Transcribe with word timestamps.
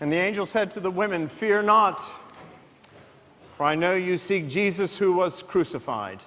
And 0.00 0.10
the 0.10 0.16
angel 0.16 0.46
said 0.46 0.70
to 0.72 0.80
the 0.80 0.90
women, 0.90 1.28
Fear 1.28 1.62
not, 1.62 2.00
for 3.56 3.64
I 3.64 3.74
know 3.74 3.94
you 3.94 4.16
seek 4.16 4.48
Jesus 4.48 4.96
who 4.96 5.12
was 5.12 5.42
crucified. 5.42 6.24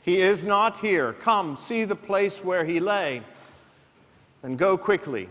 He 0.00 0.20
is 0.20 0.44
not 0.44 0.78
here. 0.78 1.12
Come, 1.12 1.56
see 1.56 1.84
the 1.84 1.96
place 1.96 2.42
where 2.42 2.64
he 2.64 2.80
lay, 2.80 3.22
and 4.42 4.58
go 4.58 4.78
quickly 4.78 5.28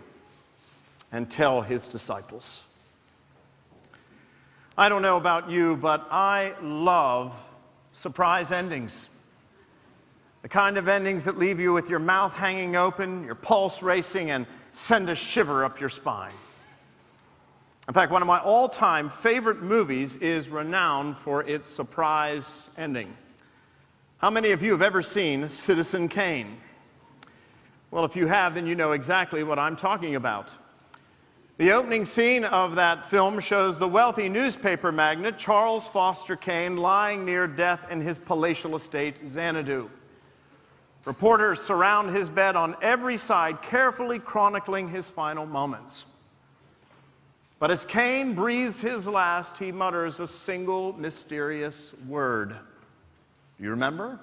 and 1.12 1.30
tell 1.30 1.62
his 1.62 1.88
disciples. 1.88 2.64
I 4.77 4.89
don't 4.89 5.02
know 5.02 5.18
about 5.18 5.50
you, 5.50 5.75
but 5.77 6.07
I 6.11 6.54
love 6.61 7.34
surprise 7.93 8.52
endings. 8.52 9.07
The 10.43 10.50
kind 10.50 10.77
of 10.77 10.88
endings 10.88 11.23
that 11.25 11.38
leave 11.38 11.59
you 11.59 11.73
with 11.73 11.89
your 11.89 12.00
mouth 12.00 12.34
hanging 12.34 12.75
open, 12.75 13.23
your 13.23 13.36
pulse 13.36 13.81
racing, 13.81 14.29
and 14.29 14.45
send 14.73 15.09
a 15.09 15.15
shiver 15.15 15.63
up 15.63 15.79
your 15.79 15.89
spine. 15.89 16.34
In 17.88 17.93
fact, 17.93 18.11
one 18.11 18.21
of 18.21 18.27
my 18.27 18.39
all 18.39 18.70
time 18.70 19.10
favorite 19.10 19.61
movies 19.61 20.15
is 20.18 20.47
renowned 20.47 21.18
for 21.18 21.43
its 21.43 21.69
surprise 21.69 22.69
ending. 22.78 23.15
How 24.19 24.29
many 24.29 24.51
of 24.51 24.64
you 24.64 24.71
have 24.71 24.82
ever 24.82 25.01
seen 25.01 25.50
Citizen 25.50 26.07
Kane? 26.07 26.57
Well, 27.91 28.05
if 28.05 28.15
you 28.15 28.27
have, 28.27 28.55
then 28.55 28.65
you 28.65 28.74
know 28.74 28.93
exactly 28.93 29.43
what 29.43 29.60
I'm 29.60 29.75
talking 29.75 30.15
about. 30.15 30.51
The 31.57 31.74
opening 31.74 32.05
scene 32.05 32.45
of 32.45 32.75
that 32.75 33.05
film 33.05 33.39
shows 33.39 33.77
the 33.77 33.88
wealthy 33.88 34.30
newspaper 34.30 34.91
magnate 34.91 35.38
Charles 35.38 35.88
Foster 35.89 36.38
Kane 36.38 36.77
lying 36.77 37.25
near 37.25 37.47
death 37.47 37.91
in 37.91 38.02
his 38.02 38.17
palatial 38.17 38.75
estate, 38.77 39.17
Xanadu. 39.27 39.89
Reporters 41.05 41.61
surround 41.61 42.16
his 42.16 42.30
bed 42.30 42.55
on 42.55 42.77
every 42.81 43.17
side, 43.17 43.61
carefully 43.61 44.19
chronicling 44.19 44.88
his 44.88 45.09
final 45.09 45.45
moments. 45.45 46.05
But 47.64 47.72
as 47.72 47.86
Kane 47.86 48.34
breathes 48.34 48.81
his 48.81 49.08
last, 49.08 49.58
he 49.58 49.72
mutters 49.72 50.20
a 50.20 50.28
single 50.28 50.92
mysterious 50.92 51.94
word. 52.09 52.50
Do 52.50 53.64
you 53.64 53.70
remember? 53.70 54.20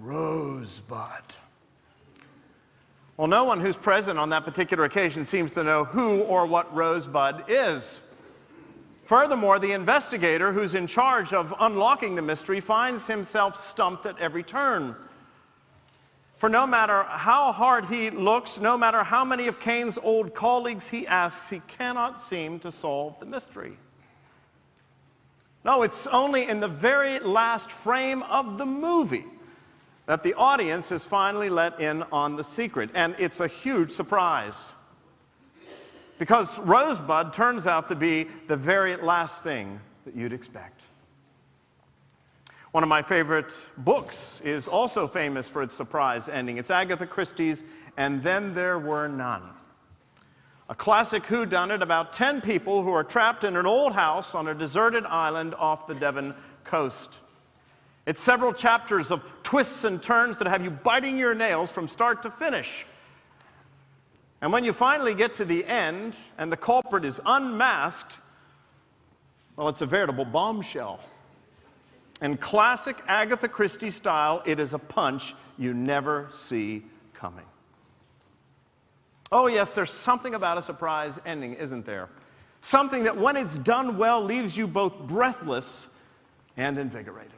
Rosebud. 0.00 1.36
Well, 3.16 3.28
no 3.28 3.44
one 3.44 3.60
who's 3.60 3.76
present 3.76 4.18
on 4.18 4.30
that 4.30 4.44
particular 4.44 4.82
occasion 4.82 5.24
seems 5.24 5.52
to 5.52 5.62
know 5.62 5.84
who 5.84 6.22
or 6.22 6.44
what 6.44 6.74
Rosebud 6.74 7.44
is. 7.46 8.00
Furthermore, 9.04 9.60
the 9.60 9.70
investigator 9.70 10.52
who's 10.52 10.74
in 10.74 10.88
charge 10.88 11.32
of 11.32 11.54
unlocking 11.60 12.16
the 12.16 12.22
mystery 12.22 12.60
finds 12.60 13.06
himself 13.06 13.54
stumped 13.54 14.04
at 14.04 14.18
every 14.18 14.42
turn. 14.42 14.96
For 16.42 16.48
no 16.48 16.66
matter 16.66 17.04
how 17.04 17.52
hard 17.52 17.84
he 17.84 18.10
looks, 18.10 18.58
no 18.58 18.76
matter 18.76 19.04
how 19.04 19.24
many 19.24 19.46
of 19.46 19.60
Kane's 19.60 19.96
old 19.96 20.34
colleagues 20.34 20.88
he 20.88 21.06
asks, 21.06 21.48
he 21.48 21.62
cannot 21.68 22.20
seem 22.20 22.58
to 22.58 22.72
solve 22.72 23.14
the 23.20 23.26
mystery. 23.26 23.76
No, 25.64 25.82
it's 25.82 26.08
only 26.08 26.48
in 26.48 26.58
the 26.58 26.66
very 26.66 27.20
last 27.20 27.70
frame 27.70 28.24
of 28.24 28.58
the 28.58 28.66
movie 28.66 29.24
that 30.06 30.24
the 30.24 30.34
audience 30.34 30.90
is 30.90 31.06
finally 31.06 31.48
let 31.48 31.78
in 31.78 32.02
on 32.10 32.34
the 32.34 32.42
secret. 32.42 32.90
And 32.92 33.14
it's 33.20 33.38
a 33.38 33.46
huge 33.46 33.92
surprise. 33.92 34.72
Because 36.18 36.58
Rosebud 36.58 37.32
turns 37.32 37.68
out 37.68 37.88
to 37.90 37.94
be 37.94 38.26
the 38.48 38.56
very 38.56 38.96
last 38.96 39.44
thing 39.44 39.78
that 40.04 40.16
you'd 40.16 40.32
expect. 40.32 40.81
One 42.72 42.82
of 42.82 42.88
my 42.88 43.02
favorite 43.02 43.52
books 43.76 44.40
is 44.42 44.66
also 44.66 45.06
famous 45.06 45.50
for 45.50 45.62
its 45.62 45.76
surprise 45.76 46.30
ending. 46.30 46.56
It's 46.56 46.70
Agatha 46.70 47.06
Christie's 47.06 47.64
And 47.98 48.22
Then 48.22 48.54
There 48.54 48.78
Were 48.78 49.08
None. 49.08 49.42
A 50.70 50.74
classic 50.74 51.24
whodunit 51.24 51.82
about 51.82 52.14
10 52.14 52.40
people 52.40 52.82
who 52.82 52.90
are 52.92 53.04
trapped 53.04 53.44
in 53.44 53.56
an 53.56 53.66
old 53.66 53.92
house 53.92 54.34
on 54.34 54.48
a 54.48 54.54
deserted 54.54 55.04
island 55.04 55.54
off 55.56 55.86
the 55.86 55.94
Devon 55.94 56.34
coast. 56.64 57.18
It's 58.06 58.22
several 58.22 58.54
chapters 58.54 59.10
of 59.10 59.22
twists 59.42 59.84
and 59.84 60.02
turns 60.02 60.38
that 60.38 60.48
have 60.48 60.64
you 60.64 60.70
biting 60.70 61.18
your 61.18 61.34
nails 61.34 61.70
from 61.70 61.86
start 61.86 62.22
to 62.22 62.30
finish. 62.30 62.86
And 64.40 64.50
when 64.50 64.64
you 64.64 64.72
finally 64.72 65.14
get 65.14 65.34
to 65.34 65.44
the 65.44 65.66
end 65.66 66.16
and 66.38 66.50
the 66.50 66.56
culprit 66.56 67.04
is 67.04 67.20
unmasked, 67.26 68.16
well, 69.56 69.68
it's 69.68 69.82
a 69.82 69.86
veritable 69.86 70.24
bombshell. 70.24 71.00
In 72.22 72.36
classic 72.36 72.96
Agatha 73.08 73.48
Christie 73.48 73.90
style, 73.90 74.42
it 74.46 74.60
is 74.60 74.72
a 74.72 74.78
punch 74.78 75.34
you 75.58 75.74
never 75.74 76.30
see 76.32 76.84
coming. 77.12 77.44
Oh, 79.32 79.48
yes, 79.48 79.72
there's 79.72 79.90
something 79.90 80.34
about 80.34 80.56
a 80.56 80.62
surprise 80.62 81.18
ending, 81.26 81.54
isn't 81.54 81.84
there? 81.84 82.08
Something 82.60 83.04
that, 83.04 83.16
when 83.16 83.36
it's 83.36 83.58
done 83.58 83.98
well, 83.98 84.22
leaves 84.22 84.56
you 84.56 84.68
both 84.68 84.96
breathless 85.00 85.88
and 86.56 86.78
invigorated. 86.78 87.32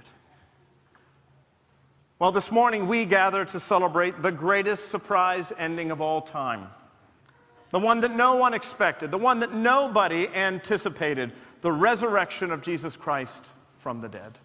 Well, 2.18 2.30
this 2.32 2.50
morning 2.50 2.86
we 2.86 3.06
gather 3.06 3.46
to 3.46 3.60
celebrate 3.60 4.20
the 4.20 4.32
greatest 4.32 4.88
surprise 4.88 5.50
ending 5.58 5.92
of 5.92 6.02
all 6.02 6.20
time. 6.20 6.68
The 7.70 7.78
one 7.78 8.02
that 8.02 8.14
no 8.14 8.34
one 8.34 8.52
expected, 8.52 9.10
the 9.10 9.18
one 9.18 9.40
that 9.40 9.54
nobody 9.54 10.28
anticipated, 10.28 11.32
the 11.62 11.72
resurrection 11.72 12.52
of 12.52 12.60
Jesus 12.60 12.96
Christ 12.96 13.46
from 13.78 14.02
the 14.02 14.08
dead. 14.08 14.38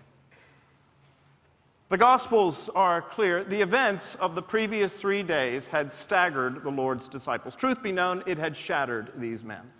The 1.89 1.97
Gospels 1.97 2.69
are 2.75 3.01
clear. 3.01 3.43
The 3.43 3.61
events 3.61 4.13
of 4.15 4.35
the 4.35 4.43
previous 4.43 4.93
three 4.93 5.23
days 5.23 5.65
had 5.65 5.91
staggered 5.91 6.63
the 6.63 6.69
Lord's 6.69 7.07
disciples. 7.07 7.55
Truth 7.55 7.81
be 7.81 7.91
known, 7.91 8.23
it 8.27 8.37
had 8.37 8.55
shattered 8.55 9.11
these 9.15 9.43
men. 9.43 9.71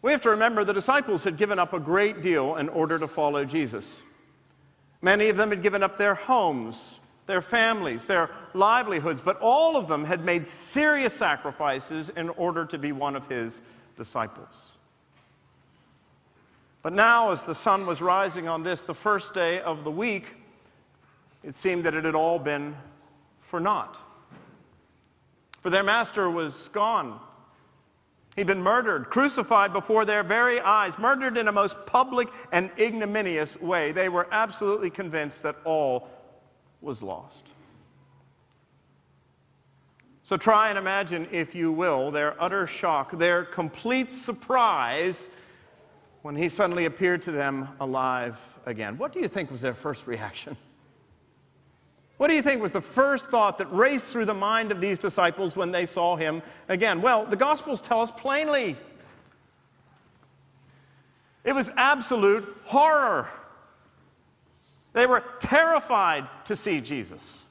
We 0.00 0.12
have 0.12 0.20
to 0.20 0.30
remember 0.30 0.62
the 0.62 0.72
disciples 0.72 1.24
had 1.24 1.36
given 1.36 1.58
up 1.58 1.72
a 1.72 1.80
great 1.80 2.22
deal 2.22 2.54
in 2.54 2.68
order 2.68 3.00
to 3.00 3.08
follow 3.08 3.44
Jesus. 3.44 4.00
Many 5.02 5.28
of 5.28 5.36
them 5.36 5.50
had 5.50 5.60
given 5.60 5.82
up 5.82 5.98
their 5.98 6.14
homes, 6.14 7.00
their 7.26 7.42
families, 7.42 8.04
their 8.04 8.30
livelihoods, 8.54 9.20
but 9.20 9.40
all 9.40 9.76
of 9.76 9.88
them 9.88 10.04
had 10.04 10.24
made 10.24 10.46
serious 10.46 11.14
sacrifices 11.14 12.10
in 12.10 12.28
order 12.30 12.64
to 12.66 12.78
be 12.78 12.92
one 12.92 13.16
of 13.16 13.26
his 13.28 13.60
disciples. 13.96 14.77
But 16.82 16.92
now, 16.92 17.32
as 17.32 17.42
the 17.42 17.54
sun 17.54 17.86
was 17.86 18.00
rising 18.00 18.48
on 18.48 18.62
this, 18.62 18.80
the 18.80 18.94
first 18.94 19.34
day 19.34 19.60
of 19.60 19.84
the 19.84 19.90
week, 19.90 20.34
it 21.42 21.56
seemed 21.56 21.84
that 21.84 21.94
it 21.94 22.04
had 22.04 22.14
all 22.14 22.38
been 22.38 22.76
for 23.40 23.58
naught. 23.58 23.96
For 25.60 25.70
their 25.70 25.82
master 25.82 26.30
was 26.30 26.68
gone. 26.68 27.18
He'd 28.36 28.46
been 28.46 28.62
murdered, 28.62 29.10
crucified 29.10 29.72
before 29.72 30.04
their 30.04 30.22
very 30.22 30.60
eyes, 30.60 30.96
murdered 30.96 31.36
in 31.36 31.48
a 31.48 31.52
most 31.52 31.74
public 31.86 32.28
and 32.52 32.70
ignominious 32.78 33.60
way. 33.60 33.90
They 33.90 34.08
were 34.08 34.28
absolutely 34.30 34.90
convinced 34.90 35.42
that 35.42 35.56
all 35.64 36.08
was 36.80 37.02
lost. 37.02 37.48
So 40.22 40.36
try 40.36 40.68
and 40.68 40.78
imagine, 40.78 41.26
if 41.32 41.54
you 41.54 41.72
will, 41.72 42.12
their 42.12 42.40
utter 42.40 42.66
shock, 42.68 43.18
their 43.18 43.44
complete 43.44 44.12
surprise 44.12 45.28
when 46.22 46.36
he 46.36 46.48
suddenly 46.48 46.84
appeared 46.84 47.22
to 47.22 47.32
them 47.32 47.68
alive 47.80 48.38
again. 48.66 48.98
What 48.98 49.12
do 49.12 49.20
you 49.20 49.28
think 49.28 49.50
was 49.50 49.60
their 49.60 49.74
first 49.74 50.06
reaction? 50.06 50.56
What 52.18 52.28
do 52.28 52.34
you 52.34 52.42
think 52.42 52.60
was 52.60 52.72
the 52.72 52.80
first 52.80 53.26
thought 53.26 53.58
that 53.58 53.72
raced 53.72 54.06
through 54.06 54.24
the 54.24 54.34
mind 54.34 54.72
of 54.72 54.80
these 54.80 54.98
disciples 54.98 55.56
when 55.56 55.70
they 55.70 55.86
saw 55.86 56.16
him 56.16 56.42
again? 56.68 57.00
Well, 57.00 57.24
the 57.24 57.36
Gospels 57.36 57.80
tell 57.80 58.00
us 58.00 58.10
plainly 58.10 58.76
it 61.44 61.54
was 61.54 61.70
absolute 61.76 62.56
horror. 62.64 63.28
They 64.92 65.06
were 65.06 65.24
terrified 65.40 66.28
to 66.44 66.56
see 66.56 66.80
Jesus. 66.80 67.47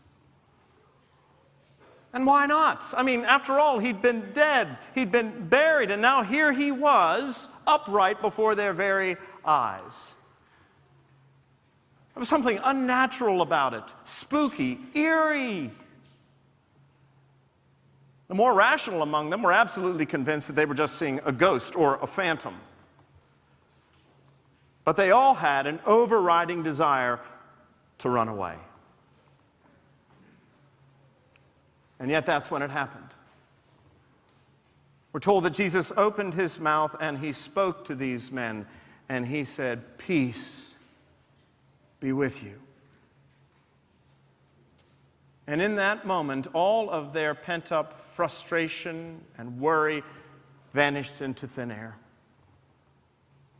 And 2.13 2.25
why 2.25 2.45
not? 2.45 2.84
I 2.95 3.03
mean, 3.03 3.25
after 3.25 3.59
all, 3.59 3.79
he'd 3.79 4.01
been 4.01 4.31
dead, 4.34 4.78
he'd 4.95 5.12
been 5.12 5.47
buried, 5.50 5.91
and 5.91 6.01
now 6.01 6.23
here 6.23 6.51
he 6.51 6.72
was, 6.72 7.50
upright 7.68 8.21
before 8.21 8.56
their 8.56 8.74
very 8.74 9.18
eyes. 9.45 10.15
There 12.13 12.19
was 12.19 12.30
something 12.30 12.59
unnatural 12.63 13.42
about 13.42 13.74
it, 13.74 13.83
spooky, 14.06 14.80
eerie. 14.95 15.71
The 18.27 18.36
more 18.36 18.53
rational 18.53 19.03
among 19.03 19.30
them 19.30 19.44
were 19.44 19.53
absolutely 19.53 20.06
convinced 20.06 20.48
that 20.48 20.56
they 20.56 20.65
were 20.65 20.74
just 20.74 20.98
seeing 20.98 21.19
a 21.25 21.31
ghost 21.31 21.75
or 21.75 21.95
a 22.01 22.07
phantom. 22.07 22.56
But 24.83 24.95
they 24.95 25.12
all 25.12 25.36
had 25.36 25.68
an 25.68 25.80
overriding 25.86 26.63
desire 26.63 27.19
to 28.00 28.10
run 28.10 28.27
away. 28.27 28.56
And 32.00 32.12
yet, 32.12 32.26
that's 32.26 32.52
when 32.52 32.62
it 32.62 32.70
happened. 32.70 33.10
We're 35.14 35.20
told 35.20 35.46
that 35.46 35.54
Jesus 35.54 35.92
opened 35.98 36.36
his 36.36 36.60
mouth 36.60 36.96
and 37.00 37.18
he 37.18 37.34
spoke 37.34 37.86
to 37.86 37.96
these 37.96 38.32
men, 38.32 38.68
and 39.10 39.26
he 39.26 39.46
said, 39.46 39.98
Peace 39.98 40.76
be 42.00 42.12
with 42.12 42.44
you. 42.44 42.54
And 45.48 45.62
in 45.62 45.76
that 45.76 46.06
moment, 46.06 46.48
all 46.54 46.90
of 46.90 47.14
their 47.14 47.34
pent 47.34 47.72
up 47.72 48.14
frustration 48.14 49.22
and 49.38 49.60
worry 49.60 50.04
vanished 50.74 51.22
into 51.22 51.48
thin 51.48 51.72
air. 51.72 51.96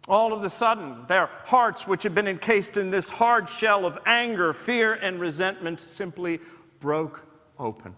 All 0.08 0.34
of 0.34 0.44
a 0.44 0.50
sudden, 0.50 1.06
their 1.08 1.28
hearts, 1.46 1.88
which 1.88 2.04
had 2.04 2.14
been 2.14 2.28
encased 2.28 2.78
in 2.78 2.92
this 2.92 3.10
hard 3.10 3.50
shell 3.50 3.86
of 3.86 3.98
anger, 4.06 4.54
fear, 4.54 4.94
and 4.94 5.20
resentment, 5.20 5.80
simply 5.80 6.40
broke 6.80 7.26
open. 7.58 7.96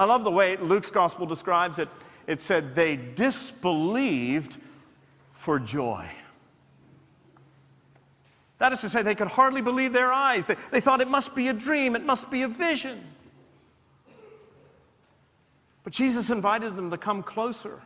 I 0.00 0.04
love 0.04 0.24
the 0.24 0.30
way 0.30 0.56
Luke's 0.56 0.88
gospel 0.88 1.26
describes 1.26 1.78
it. 1.78 1.86
It 2.26 2.40
said, 2.40 2.74
they 2.74 2.96
disbelieved 2.96 4.56
for 5.34 5.60
joy. 5.60 6.08
That 8.56 8.72
is 8.72 8.80
to 8.80 8.88
say, 8.88 9.02
they 9.02 9.14
could 9.14 9.28
hardly 9.28 9.60
believe 9.60 9.92
their 9.92 10.10
eyes. 10.10 10.46
They, 10.46 10.56
they 10.70 10.80
thought 10.80 11.02
it 11.02 11.08
must 11.08 11.34
be 11.34 11.48
a 11.48 11.52
dream, 11.52 11.94
it 11.94 12.02
must 12.02 12.30
be 12.30 12.40
a 12.42 12.48
vision. 12.48 13.04
But 15.84 15.92
Jesus 15.92 16.30
invited 16.30 16.76
them 16.76 16.90
to 16.90 16.96
come 16.96 17.22
closer, 17.22 17.82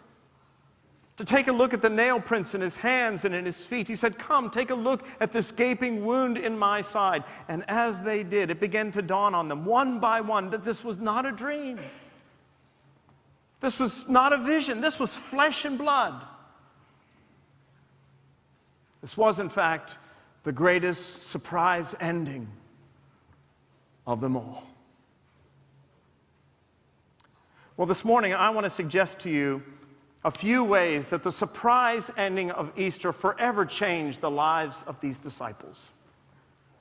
to 1.17 1.25
take 1.25 1.49
a 1.49 1.53
look 1.53 1.75
at 1.75 1.83
the 1.83 1.91
nail 1.91 2.21
prints 2.21 2.55
in 2.55 2.61
his 2.61 2.77
hands 2.77 3.25
and 3.25 3.35
in 3.35 3.45
his 3.45 3.67
feet. 3.67 3.89
He 3.89 3.97
said, 3.97 4.21
Come, 4.21 4.51
take 4.51 4.71
a 4.71 4.75
look 4.77 5.05
at 5.19 5.33
this 5.33 5.51
gaping 5.51 6.05
wound 6.05 6.39
in 6.39 6.57
my 6.57 6.81
side. 6.81 7.25
And 7.49 7.65
as 7.67 8.03
they 8.03 8.23
did, 8.23 8.51
it 8.51 8.61
began 8.61 8.93
to 8.93 9.03
dawn 9.03 9.35
on 9.35 9.49
them, 9.49 9.65
one 9.65 9.99
by 9.99 10.21
one, 10.21 10.51
that 10.51 10.63
this 10.63 10.85
was 10.85 10.99
not 10.99 11.27
a 11.27 11.33
dream. 11.33 11.81
This 13.65 13.79
was 13.79 14.07
not 14.11 14.35
a 14.35 14.37
vision. 14.37 14.83
This 14.83 14.99
was 14.99 15.17
flesh 15.17 15.65
and 15.65 15.79
blood. 15.79 16.23
This 19.01 19.17
was, 19.17 19.39
in 19.39 19.49
fact, 19.49 19.97
the 20.43 20.53
greatest 20.53 21.31
surprise 21.31 21.95
ending 21.99 22.47
of 24.07 24.21
them 24.21 24.37
all. 24.37 24.65
Well, 27.79 27.87
this 27.87 28.05
morning 28.05 28.35
I 28.35 28.51
want 28.51 28.65
to 28.65 28.71
suggest 28.71 29.21
to 29.21 29.31
you 29.31 29.63
a 30.27 30.31
few 30.31 30.63
ways 30.63 31.09
that 31.09 31.23
the 31.23 31.33
surprise 31.33 32.11
ending 32.19 32.51
of 32.51 32.71
Easter 32.79 33.15
forever 33.15 33.65
changed 33.65 34.21
the 34.21 34.31
lives 34.31 34.85
of 34.87 35.01
these 35.01 35.17
disciples. 35.17 35.91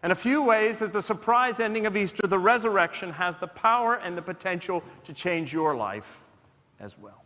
And 0.03 0.12
a 0.12 0.15
few 0.15 0.44
ways 0.44 0.79
that 0.79 0.91
the 0.91 1.01
surprise 1.01 1.62
ending 1.62 1.86
of 1.86 1.95
Easter, 1.95 2.27
the 2.27 2.39
resurrection, 2.39 3.13
has 3.13 3.38
the 3.38 3.47
power 3.47 3.95
and 3.95 4.18
the 4.18 4.21
potential 4.21 4.83
to 5.06 5.13
change 5.13 5.53
your 5.53 5.77
life 5.77 6.22
as 6.79 6.97
well. 6.97 7.23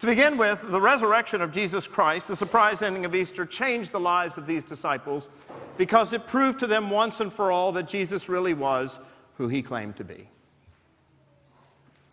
To 0.00 0.06
begin 0.06 0.36
with, 0.36 0.60
the 0.68 0.80
resurrection 0.80 1.40
of 1.42 1.52
Jesus 1.52 1.86
Christ, 1.86 2.26
the 2.26 2.34
surprise 2.34 2.82
ending 2.82 3.04
of 3.04 3.14
Easter, 3.14 3.46
changed 3.46 3.92
the 3.92 4.00
lives 4.00 4.36
of 4.36 4.48
these 4.48 4.64
disciples 4.64 5.28
because 5.76 6.12
it 6.12 6.26
proved 6.26 6.58
to 6.58 6.66
them 6.66 6.90
once 6.90 7.20
and 7.20 7.32
for 7.32 7.52
all 7.52 7.70
that 7.72 7.86
Jesus 7.86 8.28
really 8.28 8.52
was 8.52 8.98
who 9.38 9.46
he 9.46 9.62
claimed 9.62 9.96
to 9.96 10.04
be. 10.04 10.28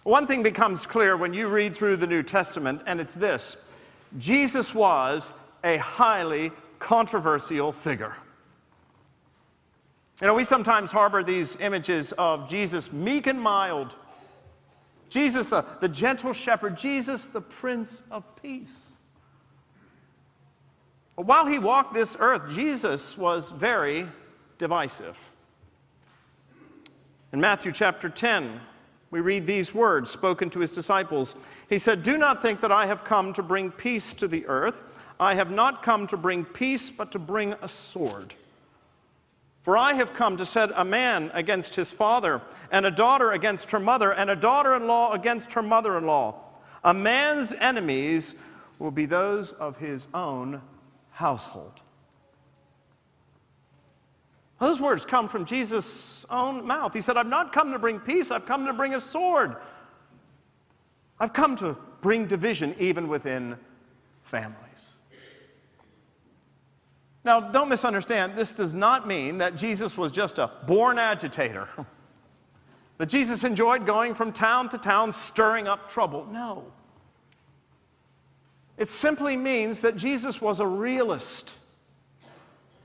One 0.04 0.28
thing 0.28 0.44
becomes 0.44 0.86
clear 0.86 1.18
when 1.18 1.34
you 1.34 1.48
read 1.48 1.76
through 1.76 1.98
the 1.98 2.08
New 2.08 2.24
Testament, 2.24 2.82
and 2.86 3.00
it's 3.00 3.14
this 3.14 3.58
Jesus 4.18 4.74
was 4.74 5.34
a 5.64 5.78
highly 5.78 6.52
controversial 6.80 7.72
figure. 7.72 8.16
You 10.22 10.28
know, 10.28 10.34
we 10.34 10.44
sometimes 10.44 10.92
harbor 10.92 11.24
these 11.24 11.56
images 11.60 12.14
of 12.18 12.50
Jesus 12.50 12.92
meek 12.92 13.28
and 13.28 13.40
mild, 13.40 13.96
Jesus 15.10 15.48
the, 15.48 15.66
the 15.82 15.90
gentle 15.90 16.34
shepherd, 16.34 16.78
Jesus 16.78 17.26
the 17.26 17.42
Prince 17.42 18.04
of 18.12 18.24
Peace. 18.42 18.92
While 21.16 21.48
he 21.48 21.60
walked 21.60 21.94
this 21.94 22.16
earth, 22.20 22.54
Jesus 22.54 23.18
was 23.18 23.52
very 23.52 24.08
divisive. 24.58 25.18
In 27.34 27.42
Matthew 27.42 27.72
chapter 27.72 28.08
10, 28.08 28.62
we 29.12 29.20
read 29.20 29.46
these 29.46 29.74
words 29.74 30.10
spoken 30.10 30.50
to 30.52 30.60
his 30.60 30.72
disciples. 30.72 31.36
He 31.68 31.80
said, 31.80 32.04
Do 32.04 32.18
not 32.18 32.42
think 32.42 32.62
that 32.62 32.72
I 32.72 32.86
have 32.86 33.04
come 33.04 33.34
to 33.34 33.44
bring 33.44 33.72
peace 33.72 34.14
to 34.16 34.28
the 34.28 34.46
earth. 34.46 34.82
I 35.20 35.36
have 35.36 35.52
not 35.52 35.84
come 35.84 36.08
to 36.08 36.18
bring 36.18 36.46
peace, 36.46 36.90
but 36.90 37.12
to 37.12 37.20
bring 37.20 37.54
a 37.62 37.68
sword. 37.68 38.34
For 39.62 39.78
I 39.78 39.94
have 39.94 40.14
come 40.14 40.38
to 40.38 40.46
set 40.46 40.70
a 40.76 40.86
man 40.86 41.32
against 41.34 41.76
his 41.76 41.92
father, 41.92 42.42
and 42.72 42.86
a 42.86 42.92
daughter 42.92 43.32
against 43.32 43.72
her 43.72 43.80
mother, 43.80 44.12
and 44.12 44.30
a 44.30 44.36
daughter 44.36 44.76
in 44.76 44.88
law 44.88 45.14
against 45.14 45.54
her 45.54 45.62
mother 45.62 45.98
in 45.98 46.06
law. 46.06 46.36
A 46.84 46.94
man's 46.94 47.54
enemies 47.54 48.36
will 48.80 48.92
be 48.92 49.06
those 49.06 49.52
of 49.52 49.78
his 49.78 50.08
own 50.14 50.62
household. 51.12 51.82
Those 54.60 54.80
words 54.80 55.06
come 55.06 55.30
from 55.30 55.46
Jesus' 55.46 56.26
own 56.30 56.66
mouth. 56.66 56.94
He 56.94 57.02
said, 57.02 57.18
I've 57.18 57.28
not 57.28 57.54
come 57.54 57.72
to 57.72 57.80
bring 57.80 58.00
peace, 58.00 58.32
I've 58.32 58.46
come 58.46 58.66
to 58.66 58.74
bring 58.74 58.96
a 58.96 59.02
sword. 59.02 59.56
I've 61.20 61.34
come 61.34 61.58
to 61.58 61.76
bring 62.02 62.28
division 62.28 62.76
even 62.80 63.10
within 63.10 63.58
families. 64.24 64.69
Now, 67.24 67.40
don't 67.40 67.70
misunderstand, 67.70 68.36
this 68.36 68.54
does 68.54 68.74
not 68.74 69.08
mean 69.08 69.40
that 69.40 69.56
Jesus 69.56 69.98
was 69.98 70.12
just 70.12 70.38
a 70.38 70.52
born 70.66 70.98
agitator, 70.98 71.68
that 72.98 73.08
Jesus 73.08 73.44
enjoyed 73.44 73.86
going 73.86 74.16
from 74.16 74.32
town 74.32 74.70
to 74.70 74.78
town 74.78 75.12
stirring 75.12 75.68
up 75.68 75.90
trouble. 75.90 76.26
No. 76.32 76.66
It 78.78 78.90
simply 78.90 79.36
means 79.36 79.82
that 79.82 79.98
Jesus 79.98 80.40
was 80.40 80.62
a 80.62 80.66
realist. 80.66 81.54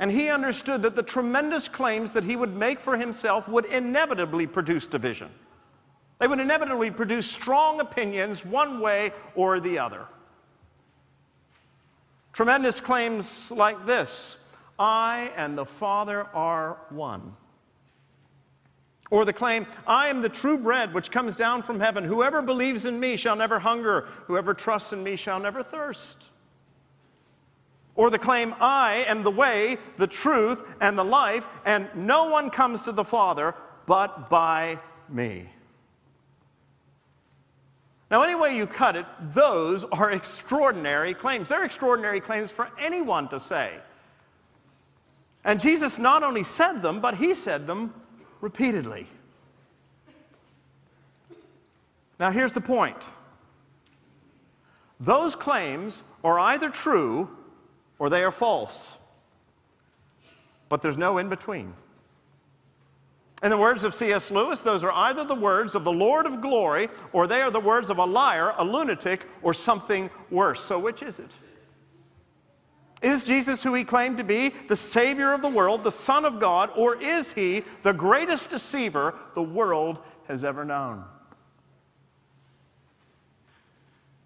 And 0.00 0.10
he 0.10 0.28
understood 0.28 0.82
that 0.82 0.96
the 0.96 1.04
tremendous 1.04 1.68
claims 1.68 2.10
that 2.10 2.24
he 2.24 2.34
would 2.34 2.56
make 2.56 2.80
for 2.80 2.96
himself 2.96 3.48
would 3.48 3.64
inevitably 3.66 4.48
produce 4.48 4.88
division. 4.88 5.30
They 6.18 6.26
would 6.26 6.40
inevitably 6.40 6.90
produce 6.90 7.30
strong 7.30 7.80
opinions 7.80 8.44
one 8.44 8.80
way 8.80 9.12
or 9.36 9.60
the 9.60 9.78
other. 9.78 10.06
Tremendous 12.34 12.80
claims 12.80 13.48
like 13.50 13.86
this 13.86 14.36
I 14.78 15.30
and 15.36 15.56
the 15.56 15.64
Father 15.64 16.26
are 16.34 16.78
one. 16.90 17.36
Or 19.10 19.24
the 19.24 19.32
claim, 19.32 19.66
I 19.86 20.08
am 20.08 20.20
the 20.20 20.28
true 20.28 20.58
bread 20.58 20.92
which 20.92 21.12
comes 21.12 21.36
down 21.36 21.62
from 21.62 21.78
heaven. 21.78 22.02
Whoever 22.02 22.42
believes 22.42 22.84
in 22.84 22.98
me 22.98 23.16
shall 23.16 23.36
never 23.36 23.60
hunger. 23.60 24.08
Whoever 24.26 24.52
trusts 24.52 24.92
in 24.92 25.02
me 25.04 25.14
shall 25.14 25.38
never 25.38 25.62
thirst. 25.62 26.24
Or 27.94 28.10
the 28.10 28.18
claim, 28.18 28.54
I 28.60 29.04
am 29.06 29.22
the 29.22 29.30
way, 29.30 29.78
the 29.98 30.08
truth, 30.08 30.60
and 30.80 30.98
the 30.98 31.04
life, 31.04 31.46
and 31.64 31.88
no 31.94 32.28
one 32.28 32.50
comes 32.50 32.82
to 32.82 32.92
the 32.92 33.04
Father 33.04 33.54
but 33.86 34.28
by 34.28 34.80
me. 35.08 35.48
Now, 38.14 38.22
any 38.22 38.36
way 38.36 38.56
you 38.56 38.68
cut 38.68 38.94
it, 38.94 39.06
those 39.32 39.82
are 39.82 40.12
extraordinary 40.12 41.14
claims. 41.14 41.48
They're 41.48 41.64
extraordinary 41.64 42.20
claims 42.20 42.52
for 42.52 42.70
anyone 42.78 43.26
to 43.30 43.40
say. 43.40 43.72
And 45.44 45.58
Jesus 45.58 45.98
not 45.98 46.22
only 46.22 46.44
said 46.44 46.80
them, 46.80 47.00
but 47.00 47.16
he 47.16 47.34
said 47.34 47.66
them 47.66 47.92
repeatedly. 48.40 49.08
Now, 52.20 52.30
here's 52.30 52.52
the 52.52 52.60
point 52.60 52.98
those 55.00 55.34
claims 55.34 56.04
are 56.22 56.38
either 56.38 56.70
true 56.70 57.28
or 57.98 58.10
they 58.10 58.22
are 58.22 58.30
false. 58.30 58.96
But 60.68 60.82
there's 60.82 60.96
no 60.96 61.18
in 61.18 61.28
between. 61.28 61.74
In 63.44 63.50
the 63.50 63.58
words 63.58 63.84
of 63.84 63.94
C.S. 63.94 64.30
Lewis, 64.30 64.60
those 64.60 64.82
are 64.82 64.90
either 64.90 65.22
the 65.22 65.34
words 65.34 65.74
of 65.74 65.84
the 65.84 65.92
Lord 65.92 66.24
of 66.24 66.40
glory 66.40 66.88
or 67.12 67.26
they 67.26 67.42
are 67.42 67.50
the 67.50 67.60
words 67.60 67.90
of 67.90 67.98
a 67.98 68.04
liar, 68.04 68.54
a 68.56 68.64
lunatic, 68.64 69.26
or 69.42 69.52
something 69.52 70.08
worse. 70.30 70.64
So, 70.64 70.78
which 70.78 71.02
is 71.02 71.18
it? 71.18 71.30
Is 73.02 73.22
Jesus 73.22 73.62
who 73.62 73.74
he 73.74 73.84
claimed 73.84 74.16
to 74.16 74.24
be, 74.24 74.54
the 74.68 74.76
Savior 74.76 75.34
of 75.34 75.42
the 75.42 75.48
world, 75.48 75.84
the 75.84 75.92
Son 75.92 76.24
of 76.24 76.40
God, 76.40 76.70
or 76.74 77.00
is 77.02 77.34
he 77.34 77.62
the 77.82 77.92
greatest 77.92 78.48
deceiver 78.48 79.14
the 79.34 79.42
world 79.42 79.98
has 80.26 80.42
ever 80.42 80.64
known? 80.64 81.04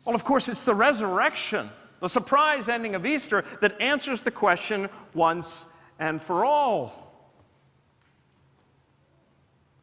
Well, 0.05 0.15
of 0.15 0.23
course, 0.23 0.49
it's 0.49 0.63
the 0.63 0.77
resurrection 0.77 1.71
the 2.01 2.09
surprise 2.09 2.69
ending 2.69 2.95
of 2.95 3.05
Easter 3.05 3.45
that 3.61 3.81
answers 3.81 4.21
the 4.21 4.31
question 4.31 4.89
once 5.15 5.67
and 5.99 6.23
for 6.23 6.45
all. 6.45 7.08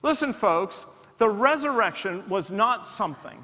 Listen, 0.05 0.33
folks, 0.33 0.85
the 1.17 1.27
resurrection 1.27 2.23
was 2.29 2.51
not 2.51 2.85
something 2.85 3.43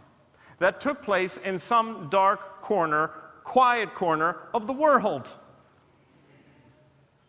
that 0.60 0.80
took 0.80 1.02
place 1.02 1.38
in 1.38 1.58
some 1.58 2.08
dark 2.12 2.62
corner, 2.62 3.08
quiet 3.44 3.96
corner 3.96 4.38
of 4.54 4.68
the 4.68 4.74
world. 4.74 5.34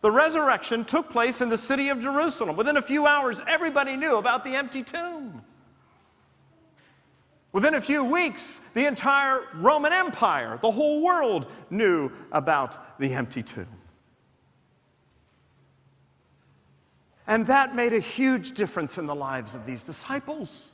The 0.03 0.11
resurrection 0.11 0.85
took 0.85 1.09
place 1.09 1.41
in 1.41 1.49
the 1.49 1.57
city 1.57 1.89
of 1.89 1.99
Jerusalem. 1.99 2.57
Within 2.57 2.77
a 2.77 2.83
few 2.83 3.07
hours, 3.07 3.41
everybody 3.49 3.97
knew 3.97 4.17
about 4.17 4.45
the 4.45 4.55
empty 4.55 4.83
tomb. 4.83 5.41
Within 7.53 7.77
a 7.77 7.81
few 7.81 8.05
weeks, 8.05 8.61
the 8.75 8.85
entire 8.85 9.45
Roman 9.55 9.95
Empire, 9.95 10.59
the 10.61 10.71
whole 10.71 11.01
world, 11.01 11.47
knew 11.71 12.13
about 12.33 13.01
the 13.01 13.15
empty 13.15 13.43
tomb. 13.43 13.82
And 17.33 17.47
that 17.47 17.75
made 17.75 17.95
a 17.95 17.99
huge 17.99 18.53
difference 18.53 18.99
in 18.99 19.07
the 19.07 19.15
lives 19.15 19.55
of 19.55 19.65
these 19.65 19.83
disciples. 19.83 20.69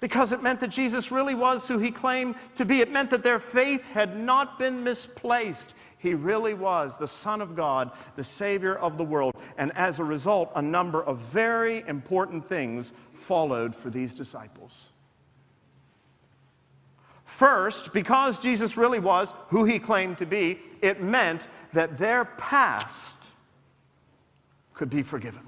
because 0.00 0.32
it 0.32 0.42
meant 0.42 0.58
that 0.60 0.70
Jesus 0.70 1.12
really 1.12 1.34
was 1.34 1.68
who 1.68 1.78
he 1.78 1.90
claimed 1.90 2.34
to 2.56 2.64
be. 2.64 2.80
It 2.80 2.90
meant 2.90 3.10
that 3.10 3.22
their 3.22 3.38
faith 3.38 3.84
had 3.84 4.18
not 4.18 4.58
been 4.58 4.82
misplaced. 4.82 5.74
He 5.98 6.14
really 6.14 6.54
was 6.54 6.96
the 6.96 7.06
Son 7.06 7.42
of 7.42 7.54
God, 7.54 7.92
the 8.16 8.24
Savior 8.24 8.74
of 8.74 8.96
the 8.96 9.04
world. 9.04 9.36
And 9.58 9.70
as 9.76 10.00
a 10.00 10.04
result, 10.04 10.50
a 10.56 10.62
number 10.62 11.04
of 11.04 11.18
very 11.18 11.84
important 11.86 12.48
things 12.48 12.94
followed 13.12 13.76
for 13.76 13.90
these 13.90 14.14
disciples. 14.14 14.88
First, 17.24 17.92
because 17.92 18.38
Jesus 18.38 18.78
really 18.78 18.98
was 18.98 19.34
who 19.48 19.64
he 19.64 19.78
claimed 19.78 20.18
to 20.18 20.26
be, 20.26 20.58
it 20.80 21.02
meant 21.02 21.46
that 21.74 21.98
their 21.98 22.24
past 22.24 23.21
could 24.82 24.90
be 24.90 25.04
forgiven. 25.04 25.42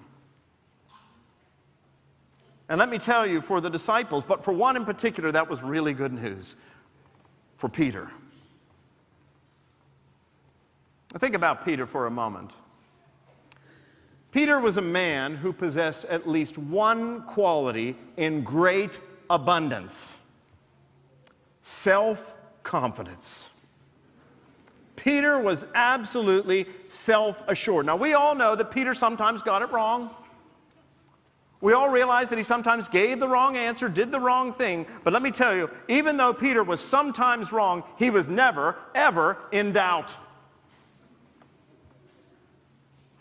And 2.68 2.78
let 2.78 2.88
me 2.88 2.98
tell 2.98 3.26
you, 3.26 3.40
for 3.40 3.60
the 3.60 3.68
disciples, 3.68 4.22
but 4.22 4.44
for 4.44 4.52
one 4.52 4.76
in 4.76 4.84
particular, 4.84 5.32
that 5.32 5.50
was 5.50 5.60
really 5.60 5.92
good 5.92 6.12
news 6.12 6.54
for 7.56 7.68
Peter. 7.68 8.12
Think 11.18 11.34
about 11.34 11.64
Peter 11.64 11.84
for 11.84 12.06
a 12.06 12.12
moment. 12.12 12.52
Peter 14.30 14.60
was 14.60 14.76
a 14.76 14.82
man 14.82 15.34
who 15.34 15.52
possessed 15.52 16.04
at 16.04 16.28
least 16.28 16.56
one 16.56 17.22
quality 17.22 17.96
in 18.16 18.44
great 18.44 19.00
abundance 19.30 20.12
self 21.62 22.32
confidence. 22.62 23.50
Peter 24.96 25.38
was 25.38 25.66
absolutely 25.74 26.66
self 26.88 27.42
assured. 27.48 27.86
Now, 27.86 27.96
we 27.96 28.14
all 28.14 28.34
know 28.34 28.54
that 28.54 28.70
Peter 28.70 28.94
sometimes 28.94 29.42
got 29.42 29.62
it 29.62 29.70
wrong. 29.72 30.10
We 31.60 31.72
all 31.72 31.88
realize 31.88 32.28
that 32.28 32.36
he 32.36 32.44
sometimes 32.44 32.88
gave 32.88 33.20
the 33.20 33.28
wrong 33.28 33.56
answer, 33.56 33.88
did 33.88 34.12
the 34.12 34.20
wrong 34.20 34.52
thing. 34.52 34.86
But 35.02 35.14
let 35.14 35.22
me 35.22 35.30
tell 35.30 35.56
you, 35.56 35.70
even 35.88 36.18
though 36.18 36.34
Peter 36.34 36.62
was 36.62 36.80
sometimes 36.80 37.52
wrong, 37.52 37.84
he 37.96 38.10
was 38.10 38.28
never, 38.28 38.76
ever 38.94 39.38
in 39.50 39.72
doubt. 39.72 40.14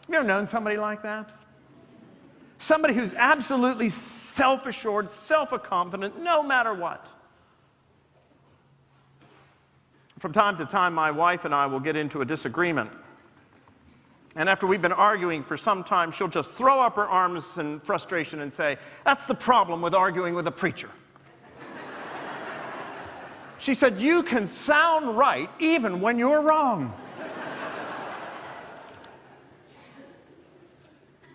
You 0.09 0.15
ever 0.15 0.27
known 0.27 0.45
somebody 0.45 0.75
like 0.75 1.03
that? 1.03 1.31
Somebody 2.57 2.93
who's 2.93 3.13
absolutely 3.13 3.89
self 3.89 4.65
assured, 4.65 5.09
self 5.09 5.51
confident, 5.63 6.21
no 6.21 6.43
matter 6.43 6.73
what. 6.73 7.09
From 10.23 10.31
time 10.31 10.57
to 10.59 10.65
time, 10.65 10.93
my 10.93 11.11
wife 11.11 11.43
and 11.43 11.53
I 11.53 11.65
will 11.65 11.81
get 11.81 11.97
into 11.97 12.21
a 12.21 12.25
disagreement. 12.25 12.89
And 14.37 14.47
after 14.47 14.65
we've 14.65 14.81
been 14.81 14.93
arguing 14.93 15.43
for 15.43 15.57
some 15.57 15.83
time, 15.83 16.13
she'll 16.13 16.29
just 16.29 16.53
throw 16.53 16.79
up 16.79 16.95
her 16.95 17.05
arms 17.05 17.43
in 17.57 17.81
frustration 17.81 18.39
and 18.39 18.53
say, 18.53 18.77
That's 19.03 19.25
the 19.25 19.33
problem 19.35 19.81
with 19.81 19.93
arguing 19.93 20.33
with 20.33 20.47
a 20.47 20.51
preacher. 20.51 20.89
she 23.59 23.73
said, 23.73 23.99
You 23.99 24.23
can 24.23 24.47
sound 24.47 25.17
right 25.17 25.49
even 25.59 25.99
when 25.99 26.17
you're 26.17 26.41
wrong. 26.41 26.93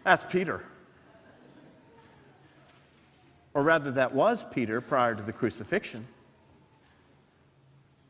That's 0.03 0.25
Peter. 0.33 0.65
Or 3.53 3.63
rather, 3.63 3.91
that 3.91 4.15
was 4.15 4.47
Peter 4.51 4.81
prior 4.81 5.15
to 5.15 5.23
the 5.23 5.35
crucifixion. 5.35 6.07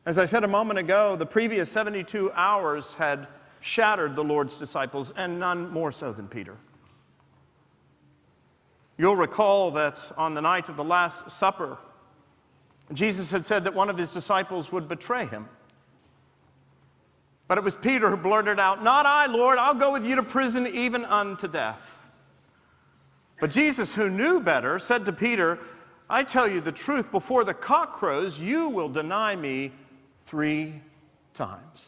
As 0.05 0.17
I 0.17 0.25
said 0.25 0.43
a 0.43 0.47
moment 0.47 0.79
ago, 0.79 1.15
the 1.15 1.25
previous 1.25 1.69
72 1.71 2.31
hours 2.33 2.93
had 2.95 3.27
shattered 3.61 4.15
the 4.15 4.23
Lord's 4.23 4.57
disciples, 4.57 5.11
and 5.17 5.39
none 5.39 5.69
more 5.69 5.91
so 5.91 6.11
than 6.11 6.27
Peter. 6.27 6.55
You'll 8.97 9.15
recall 9.15 9.71
that 9.71 9.99
on 10.17 10.33
the 10.33 10.41
night 10.41 10.69
of 10.69 10.77
the 10.77 10.83
Last 10.83 11.29
Supper, 11.29 11.77
Jesus 12.93 13.31
had 13.31 13.45
said 13.45 13.63
that 13.65 13.73
one 13.73 13.89
of 13.89 13.97
his 13.97 14.13
disciples 14.13 14.71
would 14.71 14.87
betray 14.87 15.25
him. 15.25 15.47
But 17.47 17.57
it 17.57 17.63
was 17.63 17.75
Peter 17.75 18.09
who 18.09 18.17
blurted 18.17 18.59
out, 18.59 18.83
Not 18.83 19.05
I, 19.05 19.25
Lord, 19.25 19.57
I'll 19.57 19.73
go 19.73 19.91
with 19.91 20.05
you 20.05 20.15
to 20.15 20.23
prison 20.23 20.67
even 20.67 21.05
unto 21.05 21.47
death. 21.47 21.81
But 23.39 23.51
Jesus, 23.51 23.93
who 23.93 24.09
knew 24.09 24.39
better, 24.39 24.79
said 24.79 25.05
to 25.05 25.13
Peter, 25.13 25.59
I 26.09 26.23
tell 26.23 26.47
you 26.47 26.61
the 26.61 26.71
truth, 26.71 27.11
before 27.11 27.43
the 27.43 27.53
cock 27.53 27.93
crows, 27.93 28.39
you 28.39 28.69
will 28.69 28.89
deny 28.89 29.35
me 29.35 29.71
three 30.29 30.79
times. 31.33 31.85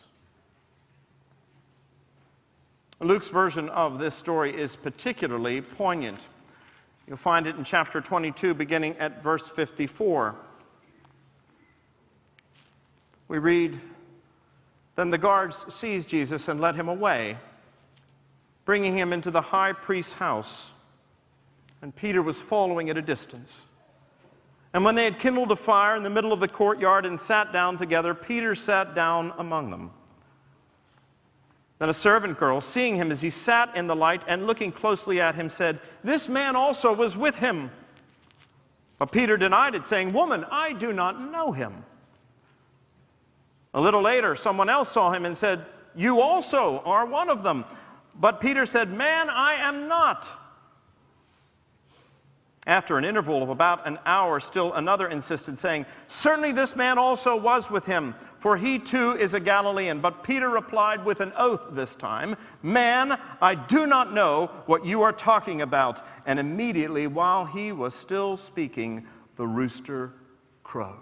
Luke's 2.99 3.29
version 3.29 3.69
of 3.69 3.99
this 3.99 4.15
story 4.15 4.59
is 4.59 4.75
particularly 4.75 5.61
poignant. 5.61 6.19
You'll 7.07 7.17
find 7.17 7.45
it 7.45 7.55
in 7.55 7.63
chapter 7.63 8.01
22, 8.01 8.55
beginning 8.55 8.97
at 8.97 9.21
verse 9.21 9.47
54. 9.47 10.35
We 13.27 13.37
read 13.37 13.79
Then 14.95 15.11
the 15.11 15.17
guards 15.19 15.65
seized 15.69 16.09
Jesus 16.09 16.47
and 16.47 16.59
led 16.59 16.75
him 16.75 16.89
away, 16.89 17.37
bringing 18.65 18.97
him 18.97 19.13
into 19.13 19.29
the 19.29 19.41
high 19.41 19.73
priest's 19.73 20.13
house. 20.13 20.71
And 21.81 21.95
Peter 21.95 22.21
was 22.23 22.37
following 22.37 22.89
at 22.89 22.97
a 22.97 23.01
distance. 23.03 23.61
And 24.73 24.85
when 24.85 24.95
they 24.95 25.03
had 25.03 25.19
kindled 25.19 25.51
a 25.51 25.55
fire 25.55 25.95
in 25.95 26.03
the 26.03 26.09
middle 26.09 26.31
of 26.31 26.39
the 26.39 26.47
courtyard 26.47 27.05
and 27.05 27.19
sat 27.19 27.51
down 27.51 27.77
together, 27.77 28.13
Peter 28.13 28.55
sat 28.55 28.95
down 28.95 29.33
among 29.37 29.69
them. 29.69 29.91
Then 31.79 31.89
a 31.89 31.93
servant 31.93 32.37
girl, 32.37 32.61
seeing 32.61 32.95
him 32.95 33.11
as 33.11 33.21
he 33.21 33.31
sat 33.31 33.75
in 33.75 33.87
the 33.87 33.95
light 33.95 34.21
and 34.27 34.45
looking 34.45 34.71
closely 34.71 35.19
at 35.19 35.35
him, 35.35 35.49
said, 35.49 35.81
This 36.03 36.29
man 36.29 36.55
also 36.55 36.93
was 36.93 37.17
with 37.17 37.35
him. 37.37 37.71
But 38.99 39.11
Peter 39.11 39.35
denied 39.35 39.73
it, 39.73 39.87
saying, 39.87 40.13
Woman, 40.13 40.45
I 40.51 40.73
do 40.73 40.93
not 40.93 41.19
know 41.19 41.51
him. 41.51 41.83
A 43.73 43.81
little 43.81 44.01
later, 44.01 44.35
someone 44.35 44.69
else 44.69 44.91
saw 44.91 45.11
him 45.11 45.25
and 45.25 45.35
said, 45.35 45.65
You 45.95 46.21
also 46.21 46.83
are 46.85 47.05
one 47.05 47.29
of 47.29 47.41
them. 47.41 47.65
But 48.13 48.39
Peter 48.39 48.65
said, 48.65 48.93
Man, 48.93 49.29
I 49.29 49.55
am 49.55 49.87
not. 49.87 50.27
After 52.67 52.97
an 52.97 53.05
interval 53.05 53.41
of 53.41 53.49
about 53.49 53.87
an 53.87 53.97
hour, 54.05 54.39
still 54.39 54.73
another 54.73 55.07
insisted, 55.07 55.57
saying, 55.57 55.85
Certainly 56.07 56.51
this 56.51 56.75
man 56.75 56.97
also 56.97 57.35
was 57.35 57.69
with 57.69 57.85
him 57.85 58.13
for 58.41 58.57
he 58.57 58.79
too 58.79 59.15
is 59.15 59.35
a 59.35 59.39
Galilean. 59.39 60.01
But 60.01 60.23
Peter 60.23 60.49
replied 60.49 61.05
with 61.05 61.21
an 61.21 61.31
oath 61.37 61.61
this 61.73 61.95
time, 61.95 62.35
Man, 62.63 63.19
I 63.39 63.53
do 63.53 63.85
not 63.85 64.13
know 64.13 64.47
what 64.65 64.83
you 64.83 65.03
are 65.03 65.13
talking 65.13 65.61
about. 65.61 66.03
And 66.25 66.39
immediately, 66.39 67.05
while 67.05 67.45
he 67.45 67.71
was 67.71 67.93
still 67.93 68.37
speaking, 68.37 69.05
the 69.35 69.45
rooster 69.45 70.13
crowed. 70.63 70.97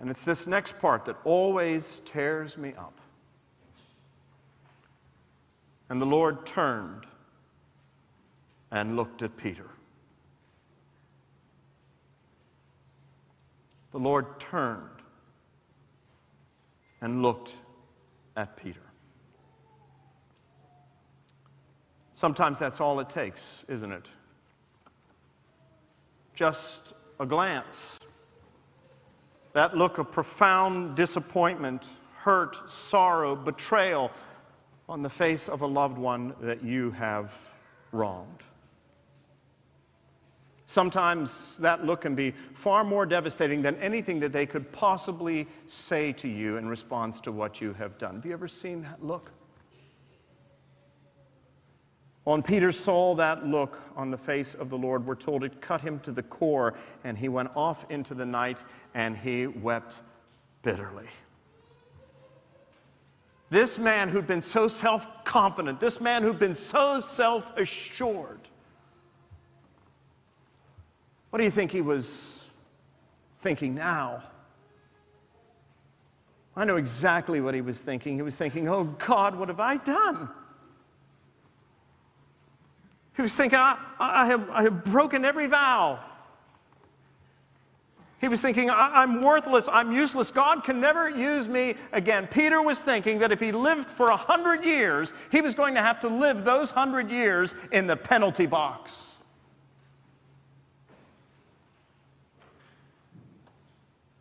And 0.00 0.10
it's 0.10 0.22
this 0.22 0.48
next 0.48 0.80
part 0.80 1.04
that 1.04 1.16
always 1.22 2.02
tears 2.04 2.58
me 2.58 2.74
up. 2.76 2.97
And 5.90 6.00
the 6.00 6.06
Lord 6.06 6.44
turned 6.44 7.06
and 8.70 8.96
looked 8.96 9.22
at 9.22 9.36
Peter. 9.36 9.70
the 13.92 13.98
Lord 13.98 14.38
turned 14.38 15.02
and 17.00 17.22
looked 17.22 17.54
at 18.36 18.56
Peter. 18.56 18.80
Sometimes 22.14 22.58
that's 22.58 22.80
all 22.80 23.00
it 23.00 23.08
takes, 23.08 23.64
isn't 23.68 23.92
it? 23.92 24.10
Just 26.34 26.94
a 27.20 27.26
glance. 27.26 27.98
That 29.52 29.76
look 29.76 29.98
of 29.98 30.12
profound 30.12 30.96
disappointment, 30.96 31.84
hurt, 32.18 32.70
sorrow, 32.70 33.34
betrayal 33.34 34.10
on 34.88 35.02
the 35.02 35.10
face 35.10 35.48
of 35.48 35.62
a 35.62 35.66
loved 35.66 35.98
one 35.98 36.34
that 36.40 36.62
you 36.62 36.90
have 36.92 37.32
wronged. 37.92 38.42
Sometimes 40.66 41.56
that 41.58 41.84
look 41.86 42.02
can 42.02 42.14
be 42.14 42.34
far 42.54 42.84
more 42.84 43.06
devastating 43.06 43.62
than 43.62 43.76
anything 43.76 44.20
that 44.20 44.32
they 44.32 44.44
could 44.44 44.70
possibly 44.70 45.46
say 45.66 46.12
to 46.12 46.28
you 46.28 46.58
in 46.58 46.68
response 46.68 47.20
to 47.20 47.32
what 47.32 47.60
you 47.60 47.72
have 47.72 47.96
done. 47.96 48.16
Have 48.16 48.26
you 48.26 48.32
ever 48.32 48.48
seen 48.48 48.82
that 48.82 49.02
look? 49.02 49.32
When 52.24 52.42
Peter 52.42 52.72
saw 52.72 53.14
that 53.14 53.46
look 53.46 53.80
on 53.96 54.10
the 54.10 54.18
face 54.18 54.52
of 54.52 54.68
the 54.68 54.76
Lord, 54.76 55.06
we're 55.06 55.14
told 55.14 55.42
it 55.42 55.62
cut 55.62 55.80
him 55.80 55.98
to 56.00 56.12
the 56.12 56.22
core, 56.22 56.74
and 57.02 57.16
he 57.16 57.30
went 57.30 57.48
off 57.56 57.86
into 57.90 58.12
the 58.12 58.26
night 58.26 58.62
and 58.92 59.16
he 59.16 59.46
wept 59.46 60.02
bitterly. 60.62 61.08
This 63.50 63.78
man 63.78 64.08
who'd 64.08 64.26
been 64.26 64.42
so 64.42 64.68
self 64.68 65.24
confident, 65.24 65.80
this 65.80 66.00
man 66.00 66.22
who'd 66.22 66.38
been 66.38 66.54
so 66.54 67.00
self 67.00 67.56
assured, 67.56 68.40
what 71.30 71.38
do 71.38 71.44
you 71.44 71.50
think 71.50 71.70
he 71.70 71.80
was 71.80 72.46
thinking 73.40 73.74
now? 73.74 74.22
I 76.56 76.64
know 76.64 76.76
exactly 76.76 77.40
what 77.40 77.54
he 77.54 77.60
was 77.60 77.80
thinking. 77.80 78.16
He 78.16 78.22
was 78.22 78.36
thinking, 78.36 78.68
oh 78.68 78.84
God, 78.84 79.36
what 79.36 79.48
have 79.48 79.60
I 79.60 79.76
done? 79.76 80.28
He 83.14 83.22
was 83.22 83.32
thinking, 83.32 83.58
I, 83.58 83.78
I, 83.98 84.26
have, 84.26 84.50
I 84.50 84.62
have 84.62 84.84
broken 84.84 85.24
every 85.24 85.46
vow. 85.46 86.00
He 88.20 88.26
was 88.26 88.40
thinking, 88.40 88.68
I'm 88.68 89.22
worthless, 89.22 89.68
I'm 89.70 89.92
useless, 89.92 90.32
God 90.32 90.64
can 90.64 90.80
never 90.80 91.08
use 91.08 91.46
me 91.48 91.76
again. 91.92 92.26
Peter 92.26 92.60
was 92.60 92.80
thinking 92.80 93.20
that 93.20 93.30
if 93.30 93.38
he 93.38 93.52
lived 93.52 93.88
for 93.88 94.08
a 94.08 94.16
hundred 94.16 94.64
years, 94.64 95.12
he 95.30 95.40
was 95.40 95.54
going 95.54 95.74
to 95.74 95.82
have 95.82 96.00
to 96.00 96.08
live 96.08 96.44
those 96.44 96.72
hundred 96.72 97.10
years 97.10 97.54
in 97.70 97.86
the 97.86 97.96
penalty 97.96 98.46
box. 98.46 99.06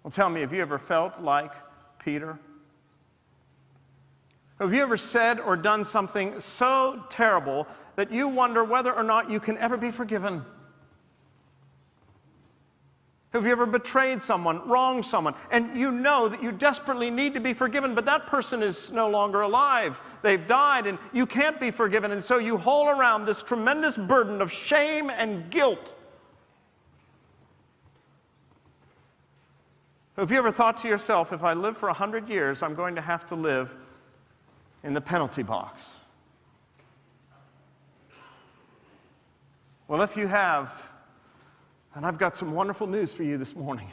Well, 0.04 0.12
tell 0.12 0.30
me, 0.30 0.42
have 0.42 0.54
you 0.54 0.62
ever 0.62 0.78
felt 0.78 1.20
like 1.20 1.54
Peter? 1.98 2.38
Have 4.60 4.74
you 4.74 4.82
ever 4.82 4.98
said 4.98 5.40
or 5.40 5.56
done 5.56 5.84
something 5.84 6.40
so 6.40 7.04
terrible 7.10 7.68
that 7.96 8.12
you 8.12 8.28
wonder 8.28 8.64
whether 8.64 8.94
or 8.94 9.04
not 9.04 9.30
you 9.30 9.40
can 9.40 9.58
ever 9.58 9.76
be 9.76 9.90
forgiven? 9.90 10.46
Have 13.34 13.46
you 13.46 13.52
ever 13.52 13.66
betrayed 13.66 14.22
someone, 14.22 14.68
wronged 14.68 15.06
someone, 15.06 15.36
and 15.52 15.78
you 15.78 15.92
know 15.92 16.30
that 16.30 16.42
you 16.42 16.52
desperately 16.52 17.10
need 17.12 17.34
to 17.34 17.40
be 17.40 17.54
forgiven, 17.54 17.94
but 17.94 18.06
that 18.06 18.26
person 18.26 18.64
is 18.64 18.92
no 18.92 19.10
longer 19.10 19.42
alive? 19.42 20.02
They've 20.22 20.48
died, 20.48 20.88
and 20.88 20.98
you 21.12 21.26
can't 21.26 21.60
be 21.60 21.70
forgiven, 21.70 22.12
and 22.12 22.24
so 22.24 22.38
you 22.38 22.58
haul 22.58 22.90
around 22.90 23.26
this 23.26 23.44
tremendous 23.44 23.98
burden 23.98 24.42
of 24.42 24.52
shame 24.52 25.10
and 25.10 25.50
guilt 25.50 25.94
Have 30.18 30.32
you 30.32 30.38
ever 30.40 30.52
thought 30.52 30.78
to 30.78 30.88
yourself, 30.88 31.32
if 31.32 31.44
I 31.44 31.54
live 31.54 31.78
for 31.78 31.90
100 31.90 32.28
years, 32.28 32.64
I'm 32.64 32.74
going 32.74 32.96
to 32.96 33.02
have 33.02 33.28
to 33.28 33.36
live 33.36 33.76
in 34.84 34.96
the 34.96 35.02
penalty 35.02 35.44
box? 35.44 36.00
Well, 39.88 40.02
if 40.02 40.18
you 40.18 40.28
have, 40.28 40.87
and 41.98 42.06
I've 42.06 42.20
got 42.20 42.36
some 42.36 42.52
wonderful 42.52 42.86
news 42.86 43.12
for 43.12 43.24
you 43.24 43.40
this 43.40 43.56
morning. 43.56 43.92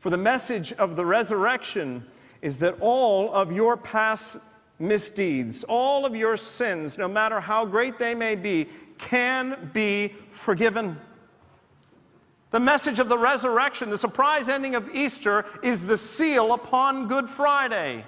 For 0.00 0.10
the 0.10 0.16
message 0.16 0.72
of 0.72 0.96
the 0.96 1.06
resurrection 1.06 2.04
is 2.42 2.58
that 2.58 2.76
all 2.80 3.32
of 3.32 3.52
your 3.52 3.76
past 3.76 4.38
misdeeds, 4.80 5.62
all 5.62 6.04
of 6.04 6.16
your 6.16 6.36
sins, 6.36 6.98
no 6.98 7.06
matter 7.06 7.38
how 7.38 7.64
great 7.64 7.96
they 7.96 8.12
may 8.12 8.34
be, 8.34 8.66
can 8.98 9.70
be 9.72 10.12
forgiven. 10.32 10.98
The 12.50 12.58
message 12.58 12.98
of 12.98 13.08
the 13.08 13.16
resurrection, 13.16 13.88
the 13.88 13.96
surprise 13.96 14.48
ending 14.48 14.74
of 14.74 14.92
Easter, 14.92 15.46
is 15.62 15.80
the 15.80 15.96
seal 15.96 16.54
upon 16.54 17.06
Good 17.06 17.28
Friday. 17.28 18.04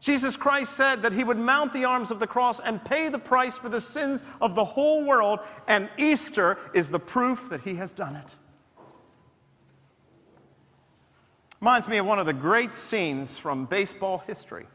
Jesus 0.00 0.36
Christ 0.36 0.74
said 0.74 1.02
that 1.02 1.12
he 1.12 1.24
would 1.24 1.36
mount 1.36 1.72
the 1.74 1.84
arms 1.84 2.10
of 2.10 2.18
the 2.18 2.26
cross 2.26 2.58
and 2.60 2.82
pay 2.82 3.10
the 3.10 3.18
price 3.18 3.58
for 3.58 3.68
the 3.68 3.80
sins 3.80 4.24
of 4.40 4.54
the 4.54 4.64
whole 4.64 5.04
world, 5.04 5.40
and 5.68 5.90
Easter 5.98 6.58
is 6.72 6.88
the 6.88 6.98
proof 6.98 7.50
that 7.50 7.60
he 7.60 7.74
has 7.74 7.92
done 7.92 8.16
it. 8.16 8.34
Reminds 11.60 11.86
me 11.86 11.98
of 11.98 12.06
one 12.06 12.18
of 12.18 12.24
the 12.24 12.32
great 12.32 12.74
scenes 12.74 13.36
from 13.36 13.66
baseball 13.66 14.22
history. 14.26 14.66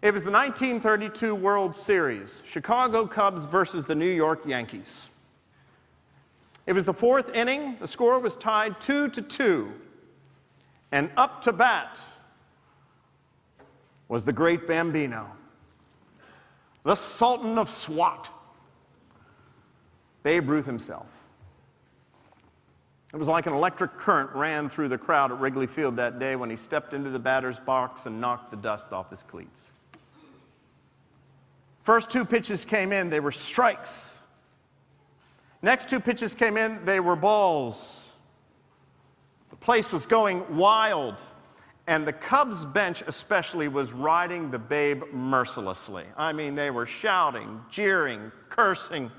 It 0.00 0.14
was 0.14 0.22
the 0.22 0.30
1932 0.30 1.34
World 1.34 1.76
Series, 1.76 2.42
Chicago 2.46 3.06
Cubs 3.06 3.44
versus 3.44 3.84
the 3.84 3.94
New 3.94 4.10
York 4.10 4.46
Yankees. 4.46 5.10
It 6.66 6.72
was 6.72 6.84
the 6.84 6.94
fourth 6.94 7.34
inning. 7.34 7.76
The 7.80 7.88
score 7.88 8.18
was 8.18 8.36
tied 8.36 8.80
two 8.80 9.08
to 9.10 9.20
two. 9.20 9.72
And 10.92 11.10
up 11.16 11.42
to 11.42 11.52
bat 11.52 12.00
was 14.08 14.24
the 14.24 14.32
great 14.32 14.66
Bambino, 14.66 15.30
the 16.84 16.94
Sultan 16.94 17.58
of 17.58 17.70
SWAT, 17.70 18.30
Babe 20.22 20.48
Ruth 20.48 20.66
himself. 20.66 21.06
It 23.12 23.16
was 23.16 23.28
like 23.28 23.46
an 23.46 23.54
electric 23.54 23.96
current 23.96 24.30
ran 24.34 24.68
through 24.68 24.88
the 24.88 24.98
crowd 24.98 25.32
at 25.32 25.38
Wrigley 25.40 25.66
Field 25.66 25.96
that 25.96 26.18
day 26.18 26.36
when 26.36 26.50
he 26.50 26.56
stepped 26.56 26.92
into 26.92 27.08
the 27.08 27.18
batter's 27.18 27.58
box 27.58 28.04
and 28.04 28.20
knocked 28.20 28.50
the 28.50 28.56
dust 28.56 28.92
off 28.92 29.08
his 29.08 29.22
cleats. 29.22 29.72
First 31.84 32.10
two 32.10 32.26
pitches 32.26 32.66
came 32.66 32.92
in, 32.92 33.08
they 33.08 33.20
were 33.20 33.32
strikes. 33.32 34.18
Next 35.62 35.88
two 35.88 36.00
pitches 36.00 36.34
came 36.34 36.58
in, 36.58 36.84
they 36.84 37.00
were 37.00 37.16
balls. 37.16 38.10
The 39.48 39.56
place 39.56 39.90
was 39.90 40.04
going 40.04 40.56
wild. 40.56 41.22
And 41.88 42.06
the 42.06 42.12
Cubs 42.12 42.66
bench, 42.66 43.02
especially, 43.06 43.66
was 43.66 43.92
riding 43.92 44.50
the 44.50 44.58
babe 44.58 45.04
mercilessly. 45.10 46.04
I 46.18 46.34
mean, 46.34 46.54
they 46.54 46.70
were 46.70 46.84
shouting, 46.84 47.62
jeering, 47.70 48.30
cursing. 48.50 49.10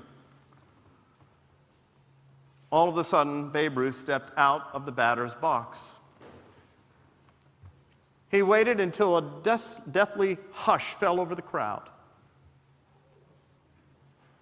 All 2.70 2.88
of 2.88 2.96
a 2.96 3.02
sudden, 3.02 3.50
Babe 3.50 3.76
Ruth 3.76 3.96
stepped 3.96 4.32
out 4.36 4.68
of 4.72 4.86
the 4.86 4.92
batter's 4.92 5.34
box. 5.34 5.80
He 8.30 8.42
waited 8.42 8.78
until 8.78 9.18
a 9.18 9.22
deathly 9.90 10.38
hush 10.52 10.94
fell 10.94 11.18
over 11.18 11.34
the 11.34 11.42
crowd. 11.42 11.88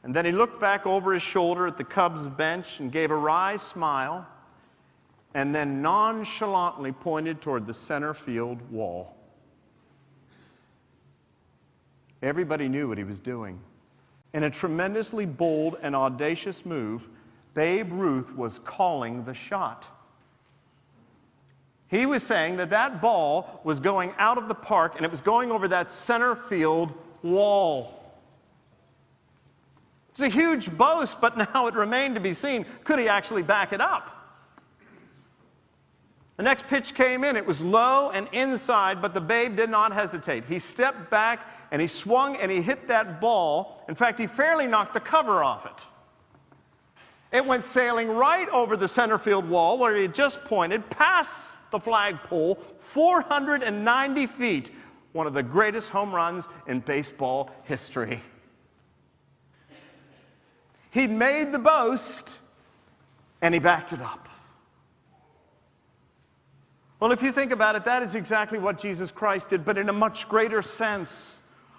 And 0.03 0.14
then 0.14 0.27
he 0.27 0.33
looked 0.33 0.61
back 0.61 0.85
over 0.85 1.14
his 1.14 1.23
shoulder 1.23 1.67
at 1.67 1.79
the 1.79 1.85
Cubs 1.85 2.27
bench 2.27 2.79
and 2.81 2.93
gave 2.93 3.11
a 3.11 3.17
wry 3.17 3.57
smile, 3.57 4.27
and 5.35 5.55
then 5.55 5.83
nonchalantly 5.83 6.93
pointed 6.93 7.41
toward 7.41 7.67
the 7.67 7.75
center 7.75 8.14
field 8.14 8.59
wall. 8.71 9.14
Everybody 12.23 12.69
knew 12.69 12.88
what 12.88 12.99
he 12.99 13.05
was 13.05 13.21
doing. 13.21 13.61
In 14.35 14.45
a 14.45 14.51
tremendously 14.51 15.27
bold 15.27 15.77
and 15.83 15.95
audacious 15.95 16.67
move, 16.67 17.09
Babe 17.55 17.93
Ruth 17.93 18.35
was 18.35 18.59
calling 18.61 19.25
the 19.25 19.35
shot. 19.35 19.88
He 21.88 22.05
was 22.05 22.23
saying 22.23 22.57
that 22.59 22.71
that 22.71 23.01
ball 23.01 23.61
was 23.64 23.81
going 23.81 24.12
out 24.19 24.37
of 24.37 24.49
the 24.49 24.55
park 24.55 24.95
and 24.97 25.05
it 25.05 25.11
was 25.11 25.23
going 25.23 25.51
over 25.51 25.69
that 25.69 25.91
center 25.91 26.37
field 26.37 26.93
wall. 27.23 27.95
It's 30.11 30.21
a 30.21 30.29
huge 30.29 30.77
boast, 30.77 31.21
but 31.21 31.38
now 31.55 31.67
it 31.67 31.75
remained 31.75 32.14
to 32.17 32.21
be 32.21 32.35
seen 32.35 32.67
could 32.85 32.99
he 32.99 33.09
actually 33.09 33.43
back 33.43 33.73
it 33.73 33.81
up? 33.81 34.18
The 36.38 36.44
next 36.44 36.68
pitch 36.68 36.94
came 36.94 37.24
in. 37.24 37.37
It 37.37 37.44
was 37.44 37.61
low 37.61 38.11
and 38.11 38.29
inside, 38.33 39.03
but 39.03 39.12
the 39.12 39.20
babe 39.20 39.57
did 39.57 39.68
not 39.68 39.92
hesitate. 39.92 40.44
He 40.44 40.61
stepped 40.61 41.11
back 41.11 41.44
and 41.72 41.83
he 41.83 41.88
swung 41.88 42.37
and 42.37 42.48
he 42.48 42.62
hit 42.62 42.87
that 42.87 43.20
ball. 43.20 43.85
In 43.88 43.96
fact, 43.96 44.20
he 44.20 44.29
fairly 44.29 44.68
knocked 44.68 44.94
the 44.94 45.01
cover 45.01 45.42
off 45.42 45.66
it. 45.66 45.87
It 47.33 47.44
went 47.44 47.64
sailing 47.64 48.09
right 48.09 48.48
over 48.51 48.77
the 48.77 48.87
center 48.87 49.18
field 49.18 49.51
wall 49.51 49.79
where 49.79 49.96
he 49.96 50.03
had 50.03 50.14
just 50.14 50.42
pointed, 50.44 50.88
past 50.90 51.57
the 51.72 51.81
flagpole, 51.81 52.55
490 52.79 54.27
feet. 54.27 54.70
One 55.12 55.27
of 55.27 55.35
the 55.35 55.42
greatest 55.42 55.88
home 55.88 56.14
runs 56.14 56.46
in 56.68 56.81
baseball 56.81 57.51
history. 57.64 58.22
He'd 60.92 61.11
made 61.11 61.51
the 61.51 61.59
boast 61.59 62.38
and 63.42 63.53
he 63.53 63.59
backed 63.59 63.92
it 63.92 64.01
up. 64.01 64.28
Well, 67.01 67.13
if 67.13 67.23
you 67.23 67.31
think 67.31 67.53
about 67.53 67.77
it, 67.77 67.85
that 67.85 68.03
is 68.03 68.15
exactly 68.15 68.59
what 68.59 68.79
Jesus 68.79 69.11
Christ 69.11 69.51
did, 69.51 69.65
but 69.65 69.79
in 69.79 69.89
a 69.89 69.93
much 69.93 70.29
greater 70.29 70.63
sense. 70.63 71.39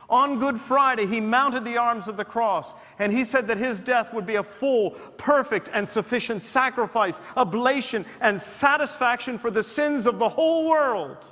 On 0.09 0.39
Good 0.39 0.59
Friday, 0.59 1.05
he 1.05 1.19
mounted 1.19 1.65
the 1.65 1.77
arms 1.77 2.07
of 2.07 2.17
the 2.17 2.25
cross, 2.25 2.73
and 2.97 3.13
he 3.13 3.23
said 3.23 3.47
that 3.47 3.57
his 3.57 3.79
death 3.79 4.11
would 4.13 4.25
be 4.25 4.35
a 4.35 4.43
full, 4.43 4.91
perfect, 5.17 5.69
and 5.71 5.87
sufficient 5.87 6.43
sacrifice, 6.43 7.21
oblation, 7.37 8.05
and 8.21 8.41
satisfaction 8.41 9.37
for 9.37 9.51
the 9.51 9.61
sins 9.61 10.07
of 10.07 10.17
the 10.17 10.29
whole 10.29 10.67
world. 10.67 11.27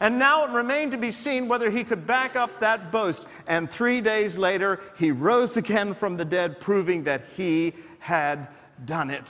And 0.00 0.18
now 0.18 0.44
it 0.44 0.52
remained 0.52 0.92
to 0.92 0.98
be 0.98 1.10
seen 1.10 1.48
whether 1.48 1.70
he 1.70 1.82
could 1.82 2.06
back 2.06 2.36
up 2.36 2.60
that 2.60 2.92
boast. 2.92 3.26
And 3.48 3.68
three 3.68 4.00
days 4.00 4.38
later, 4.38 4.80
he 4.96 5.10
rose 5.10 5.56
again 5.56 5.92
from 5.92 6.16
the 6.16 6.24
dead, 6.24 6.60
proving 6.60 7.02
that 7.04 7.24
he 7.36 7.74
had 7.98 8.46
done 8.84 9.10
it. 9.10 9.28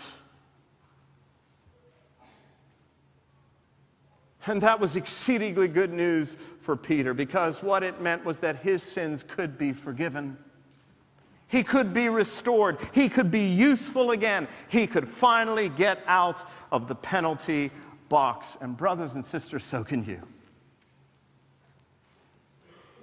And 4.48 4.62
that 4.62 4.80
was 4.80 4.96
exceedingly 4.96 5.68
good 5.68 5.92
news 5.92 6.36
for 6.62 6.74
Peter 6.74 7.12
because 7.12 7.62
what 7.62 7.82
it 7.82 8.00
meant 8.00 8.24
was 8.24 8.38
that 8.38 8.56
his 8.56 8.82
sins 8.82 9.22
could 9.22 9.58
be 9.58 9.72
forgiven. 9.72 10.38
He 11.48 11.62
could 11.62 11.92
be 11.92 12.08
restored. 12.08 12.78
He 12.92 13.08
could 13.08 13.30
be 13.30 13.46
useful 13.46 14.10
again. 14.12 14.48
He 14.68 14.86
could 14.86 15.08
finally 15.08 15.68
get 15.68 16.00
out 16.06 16.48
of 16.72 16.88
the 16.88 16.94
penalty 16.94 17.70
box. 18.08 18.56
And, 18.60 18.76
brothers 18.76 19.14
and 19.14 19.24
sisters, 19.24 19.64
so 19.64 19.84
can 19.84 20.04
you. 20.04 20.20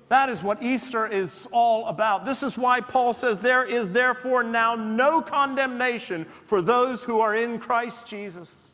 That 0.09 0.29
is 0.29 0.43
what 0.43 0.61
Easter 0.61 1.07
is 1.07 1.47
all 1.51 1.87
about. 1.87 2.25
This 2.25 2.43
is 2.43 2.57
why 2.57 2.81
Paul 2.81 3.13
says, 3.13 3.39
There 3.39 3.65
is 3.65 3.89
therefore 3.89 4.43
now 4.43 4.75
no 4.75 5.21
condemnation 5.21 6.25
for 6.45 6.61
those 6.61 7.03
who 7.03 7.19
are 7.19 7.35
in 7.35 7.57
Christ 7.57 8.05
Jesus. 8.05 8.67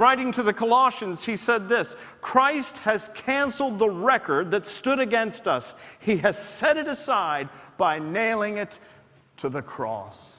Writing 0.00 0.32
to 0.32 0.42
the 0.42 0.54
Colossians, 0.54 1.26
he 1.26 1.36
said 1.36 1.68
this 1.68 1.94
Christ 2.22 2.78
has 2.78 3.10
canceled 3.10 3.78
the 3.78 3.90
record 3.90 4.50
that 4.50 4.66
stood 4.66 4.98
against 4.98 5.46
us. 5.46 5.74
He 5.98 6.16
has 6.16 6.42
set 6.42 6.78
it 6.78 6.86
aside 6.86 7.50
by 7.76 7.98
nailing 7.98 8.56
it 8.56 8.78
to 9.36 9.50
the 9.50 9.60
cross. 9.60 10.38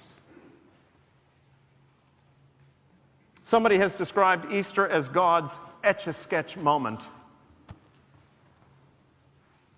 Somebody 3.43 3.77
has 3.77 3.93
described 3.93 4.51
Easter 4.51 4.89
as 4.89 5.07
God's 5.07 5.59
etch 5.83 6.07
a 6.07 6.13
sketch 6.13 6.57
moment. 6.57 7.03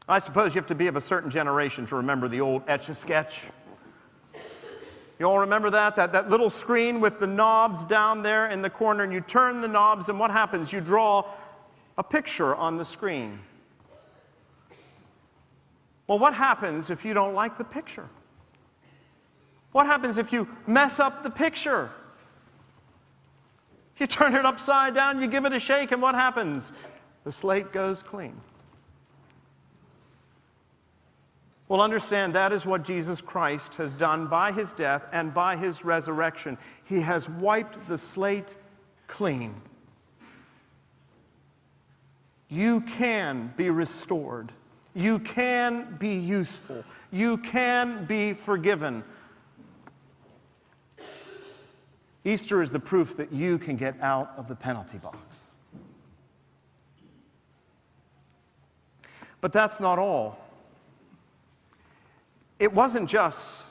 I 0.07 0.19
suppose 0.19 0.55
you 0.55 0.61
have 0.61 0.67
to 0.69 0.75
be 0.75 0.87
of 0.87 0.95
a 0.95 1.01
certain 1.01 1.29
generation 1.29 1.85
to 1.87 1.97
remember 1.97 2.29
the 2.29 2.39
old 2.39 2.63
etch 2.69 2.87
a 2.87 2.95
sketch. 2.95 3.41
You 5.23 5.29
all 5.29 5.39
remember 5.39 5.69
that? 5.69 5.95
that? 5.95 6.11
That 6.11 6.29
little 6.29 6.49
screen 6.49 6.99
with 6.99 7.21
the 7.21 7.27
knobs 7.27 7.85
down 7.85 8.23
there 8.23 8.47
in 8.47 8.61
the 8.61 8.69
corner, 8.69 9.05
and 9.05 9.13
you 9.13 9.21
turn 9.21 9.61
the 9.61 9.69
knobs, 9.69 10.09
and 10.09 10.19
what 10.19 10.31
happens? 10.31 10.73
You 10.73 10.81
draw 10.81 11.23
a 11.97 12.03
picture 12.03 12.53
on 12.53 12.75
the 12.75 12.83
screen. 12.83 13.39
Well, 16.07 16.19
what 16.19 16.33
happens 16.33 16.89
if 16.89 17.05
you 17.05 17.13
don't 17.13 17.33
like 17.33 17.57
the 17.57 17.63
picture? 17.63 18.09
What 19.71 19.85
happens 19.85 20.17
if 20.17 20.33
you 20.33 20.45
mess 20.67 20.99
up 20.99 21.23
the 21.23 21.29
picture? 21.29 21.89
You 23.99 24.07
turn 24.07 24.35
it 24.35 24.45
upside 24.45 24.93
down, 24.93 25.21
you 25.21 25.27
give 25.27 25.45
it 25.45 25.53
a 25.53 25.59
shake, 25.61 25.93
and 25.93 26.01
what 26.01 26.15
happens? 26.15 26.73
The 27.23 27.31
slate 27.31 27.71
goes 27.71 28.03
clean. 28.03 28.35
Well, 31.73 31.81
understand 31.81 32.35
that 32.35 32.53
is 32.53 32.67
what 32.67 32.83
Jesus 32.83 33.19
Christ 33.19 33.73
has 33.77 33.93
done 33.93 34.27
by 34.27 34.51
his 34.51 34.71
death 34.73 35.01
and 35.11 35.33
by 35.33 35.55
his 35.55 35.83
resurrection. 35.83 36.55
He 36.83 36.99
has 36.99 37.27
wiped 37.27 37.87
the 37.87 37.97
slate 37.97 38.55
clean. 39.07 39.59
You 42.47 42.81
can 42.81 43.51
be 43.57 43.71
restored. 43.71 44.51
You 44.93 45.17
can 45.17 45.97
be 45.99 46.13
useful. 46.13 46.83
You 47.09 47.39
can 47.39 48.05
be 48.05 48.33
forgiven. 48.33 49.03
Easter 52.23 52.61
is 52.61 52.69
the 52.69 52.79
proof 52.79 53.17
that 53.17 53.33
you 53.33 53.57
can 53.57 53.77
get 53.77 53.99
out 53.99 54.31
of 54.37 54.47
the 54.47 54.55
penalty 54.55 54.99
box. 54.99 55.39
But 59.41 59.51
that's 59.51 59.79
not 59.79 59.97
all. 59.97 60.42
It 62.63 62.71
wasn't 62.71 63.09
just 63.09 63.65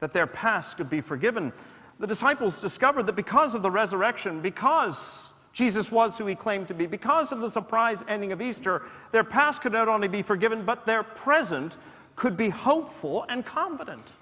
that 0.00 0.12
their 0.12 0.26
past 0.26 0.76
could 0.76 0.90
be 0.90 1.00
forgiven. 1.00 1.52
The 2.00 2.06
disciples 2.08 2.60
discovered 2.60 3.04
that 3.04 3.14
because 3.14 3.54
of 3.54 3.62
the 3.62 3.70
resurrection, 3.70 4.40
because 4.40 5.28
Jesus 5.52 5.92
was 5.92 6.18
who 6.18 6.26
he 6.26 6.34
claimed 6.34 6.66
to 6.66 6.74
be, 6.74 6.86
because 6.86 7.30
of 7.30 7.40
the 7.40 7.48
surprise 7.48 8.02
ending 8.08 8.32
of 8.32 8.42
Easter, 8.42 8.82
their 9.12 9.22
past 9.22 9.60
could 9.60 9.72
not 9.72 9.86
only 9.86 10.08
be 10.08 10.20
forgiven, 10.20 10.64
but 10.64 10.84
their 10.84 11.04
present 11.04 11.76
could 12.16 12.36
be 12.36 12.48
hopeful 12.48 13.24
and 13.28 13.46
confident. 13.46 14.14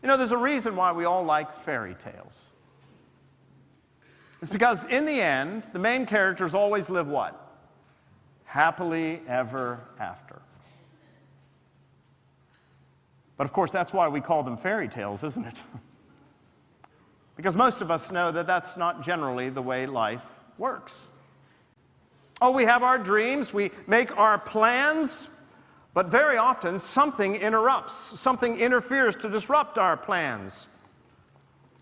You 0.00 0.06
know, 0.06 0.16
there's 0.16 0.30
a 0.30 0.36
reason 0.36 0.76
why 0.76 0.92
we 0.92 1.06
all 1.06 1.24
like 1.24 1.56
fairy 1.56 1.96
tales. 1.96 2.50
It's 4.40 4.50
because 4.50 4.84
in 4.84 5.06
the 5.06 5.20
end, 5.20 5.64
the 5.72 5.80
main 5.80 6.06
characters 6.06 6.54
always 6.54 6.88
live 6.88 7.08
what? 7.08 7.43
Happily 8.54 9.20
ever 9.26 9.80
after. 9.98 10.40
But 13.36 13.46
of 13.46 13.52
course, 13.52 13.72
that's 13.72 13.92
why 13.92 14.06
we 14.06 14.20
call 14.20 14.44
them 14.44 14.56
fairy 14.56 14.88
tales, 14.88 15.24
isn't 15.24 15.44
it? 15.44 15.60
because 17.36 17.56
most 17.56 17.80
of 17.80 17.90
us 17.90 18.12
know 18.12 18.30
that 18.30 18.46
that's 18.46 18.76
not 18.76 19.02
generally 19.02 19.50
the 19.50 19.60
way 19.60 19.86
life 19.86 20.22
works. 20.56 21.02
Oh, 22.40 22.52
we 22.52 22.62
have 22.62 22.84
our 22.84 22.96
dreams, 22.96 23.52
we 23.52 23.72
make 23.88 24.16
our 24.16 24.38
plans, 24.38 25.28
but 25.92 26.06
very 26.06 26.36
often 26.36 26.78
something 26.78 27.34
interrupts, 27.34 28.20
something 28.20 28.56
interferes 28.60 29.16
to 29.16 29.28
disrupt 29.28 29.78
our 29.78 29.96
plans. 29.96 30.68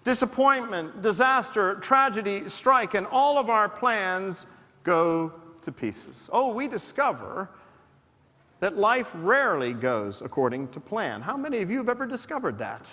Disappointment, 0.04 1.02
disaster, 1.02 1.74
tragedy 1.82 2.48
strike, 2.48 2.94
and 2.94 3.06
all 3.08 3.38
of 3.38 3.50
our 3.50 3.68
plans 3.68 4.46
go 4.84 5.34
to 5.62 5.72
pieces. 5.72 6.28
Oh, 6.32 6.52
we 6.52 6.68
discover 6.68 7.48
that 8.60 8.76
life 8.76 9.10
rarely 9.14 9.72
goes 9.72 10.22
according 10.22 10.68
to 10.68 10.80
plan. 10.80 11.20
How 11.20 11.36
many 11.36 11.62
of 11.62 11.70
you 11.70 11.78
have 11.78 11.88
ever 11.88 12.06
discovered 12.06 12.58
that? 12.58 12.88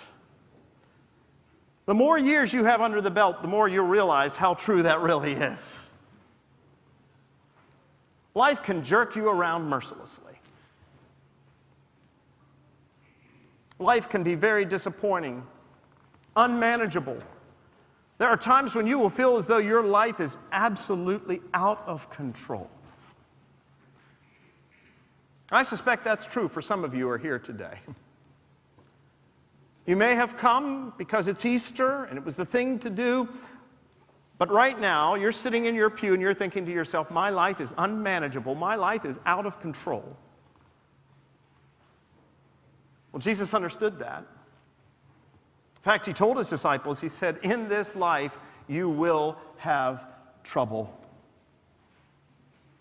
The 1.86 1.94
more 1.94 2.18
years 2.18 2.52
you 2.52 2.64
have 2.64 2.80
under 2.80 3.00
the 3.00 3.10
belt, 3.10 3.42
the 3.42 3.48
more 3.48 3.68
you'll 3.68 3.86
realize 3.86 4.36
how 4.36 4.54
true 4.54 4.82
that 4.82 5.00
really 5.00 5.32
is. 5.32 5.78
Life 8.34 8.62
can 8.62 8.84
jerk 8.84 9.16
you 9.16 9.28
around 9.28 9.68
mercilessly. 9.68 10.34
Life 13.78 14.08
can 14.08 14.22
be 14.22 14.34
very 14.34 14.64
disappointing, 14.64 15.42
unmanageable. 16.36 17.20
There 18.20 18.28
are 18.28 18.36
times 18.36 18.74
when 18.74 18.86
you 18.86 18.98
will 18.98 19.08
feel 19.08 19.38
as 19.38 19.46
though 19.46 19.56
your 19.56 19.82
life 19.82 20.20
is 20.20 20.36
absolutely 20.52 21.40
out 21.54 21.82
of 21.86 22.10
control. 22.10 22.68
I 25.50 25.62
suspect 25.62 26.04
that's 26.04 26.26
true 26.26 26.46
for 26.46 26.60
some 26.60 26.84
of 26.84 26.94
you 26.94 27.06
who 27.06 27.08
are 27.12 27.16
here 27.16 27.38
today. 27.38 27.78
You 29.86 29.96
may 29.96 30.14
have 30.16 30.36
come 30.36 30.92
because 30.98 31.28
it's 31.28 31.46
Easter 31.46 32.04
and 32.04 32.18
it 32.18 32.24
was 32.24 32.36
the 32.36 32.44
thing 32.44 32.78
to 32.80 32.90
do, 32.90 33.26
but 34.36 34.50
right 34.50 34.78
now 34.78 35.14
you're 35.14 35.32
sitting 35.32 35.64
in 35.64 35.74
your 35.74 35.88
pew 35.88 36.12
and 36.12 36.20
you're 36.20 36.34
thinking 36.34 36.66
to 36.66 36.72
yourself, 36.72 37.10
my 37.10 37.30
life 37.30 37.58
is 37.58 37.72
unmanageable, 37.78 38.54
my 38.54 38.74
life 38.74 39.06
is 39.06 39.18
out 39.24 39.46
of 39.46 39.58
control. 39.62 40.04
Well, 43.12 43.20
Jesus 43.20 43.54
understood 43.54 43.98
that. 44.00 44.26
In 45.80 45.84
fact, 45.84 46.04
he 46.04 46.12
told 46.12 46.36
his 46.36 46.50
disciples, 46.50 47.00
he 47.00 47.08
said, 47.08 47.38
In 47.42 47.68
this 47.68 47.96
life 47.96 48.36
you 48.68 48.90
will 48.90 49.36
have 49.56 50.06
trouble. 50.44 50.94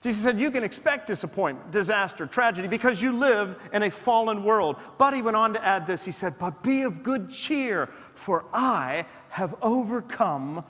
Jesus 0.02 0.22
said, 0.22 0.38
You 0.38 0.52
can 0.52 0.66
expect 0.66 1.08
disappointment, 1.08 1.72
disaster, 1.72 2.26
tragedy, 2.26 2.68
because 2.68 3.02
you 3.02 3.14
live 3.14 3.58
in 3.72 3.84
a 3.84 3.92
fallen 3.92 4.44
world. 4.44 4.76
But 4.98 5.14
he 5.14 5.22
went 5.22 5.38
on 5.38 5.54
to 5.54 5.66
add 5.66 5.88
this 5.88 6.04
He 6.04 6.12
said, 6.12 6.38
But 6.40 6.62
be 6.62 6.82
of 6.82 7.02
good 7.02 7.30
cheer, 7.30 7.90
for 8.16 8.46
I 8.54 9.06
have 9.30 9.56
overcome 9.62 10.64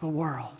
the 0.00 0.08
world. 0.08 0.56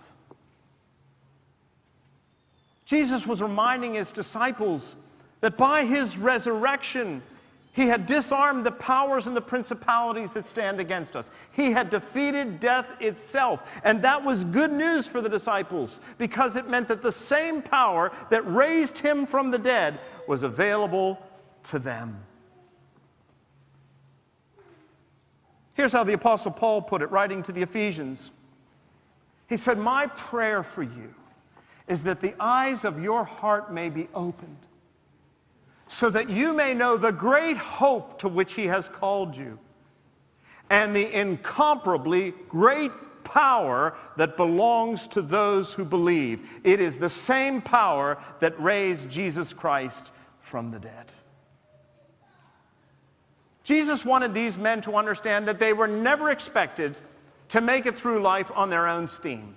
Jesus 2.84 3.26
was 3.26 3.40
reminding 3.40 3.94
his 3.94 4.10
disciples 4.12 4.96
that 5.40 5.56
by 5.56 5.84
his 5.84 6.16
resurrection, 6.16 7.22
he 7.74 7.86
had 7.86 8.04
disarmed 8.04 8.66
the 8.66 8.72
powers 8.72 9.26
and 9.26 9.34
the 9.34 9.40
principalities 9.40 10.30
that 10.32 10.46
stand 10.46 10.78
against 10.78 11.16
us. 11.16 11.30
He 11.52 11.72
had 11.72 11.88
defeated 11.88 12.60
death 12.60 13.00
itself. 13.00 13.62
And 13.82 14.02
that 14.02 14.22
was 14.22 14.44
good 14.44 14.70
news 14.70 15.08
for 15.08 15.22
the 15.22 15.28
disciples 15.30 16.00
because 16.18 16.56
it 16.56 16.68
meant 16.68 16.86
that 16.88 17.00
the 17.00 17.10
same 17.10 17.62
power 17.62 18.12
that 18.28 18.42
raised 18.42 18.98
him 18.98 19.24
from 19.24 19.50
the 19.50 19.58
dead 19.58 19.98
was 20.28 20.42
available 20.42 21.18
to 21.64 21.78
them. 21.78 22.22
Here's 25.72 25.92
how 25.92 26.04
the 26.04 26.12
Apostle 26.12 26.50
Paul 26.50 26.82
put 26.82 27.00
it, 27.00 27.10
writing 27.10 27.42
to 27.44 27.52
the 27.52 27.62
Ephesians. 27.62 28.32
He 29.48 29.56
said, 29.56 29.78
My 29.78 30.08
prayer 30.08 30.62
for 30.62 30.82
you 30.82 31.14
is 31.88 32.02
that 32.02 32.20
the 32.20 32.34
eyes 32.38 32.84
of 32.84 33.02
your 33.02 33.24
heart 33.24 33.72
may 33.72 33.88
be 33.88 34.08
opened 34.14 34.58
so 35.92 36.08
that 36.08 36.30
you 36.30 36.54
may 36.54 36.72
know 36.72 36.96
the 36.96 37.12
great 37.12 37.58
hope 37.58 38.18
to 38.18 38.26
which 38.26 38.54
he 38.54 38.66
has 38.66 38.88
called 38.88 39.36
you 39.36 39.58
and 40.70 40.96
the 40.96 41.14
incomparably 41.14 42.32
great 42.48 42.90
power 43.24 43.94
that 44.16 44.38
belongs 44.38 45.06
to 45.06 45.20
those 45.20 45.74
who 45.74 45.84
believe. 45.84 46.48
It 46.64 46.80
is 46.80 46.96
the 46.96 47.10
same 47.10 47.60
power 47.60 48.16
that 48.40 48.58
raised 48.58 49.10
Jesus 49.10 49.52
Christ 49.52 50.12
from 50.40 50.70
the 50.70 50.78
dead. 50.78 51.12
Jesus 53.62 54.02
wanted 54.02 54.32
these 54.32 54.56
men 54.56 54.80
to 54.80 54.94
understand 54.94 55.46
that 55.46 55.60
they 55.60 55.74
were 55.74 55.88
never 55.88 56.30
expected 56.30 56.98
to 57.50 57.60
make 57.60 57.84
it 57.84 57.98
through 57.98 58.22
life 58.22 58.50
on 58.54 58.70
their 58.70 58.88
own 58.88 59.06
steam. 59.06 59.56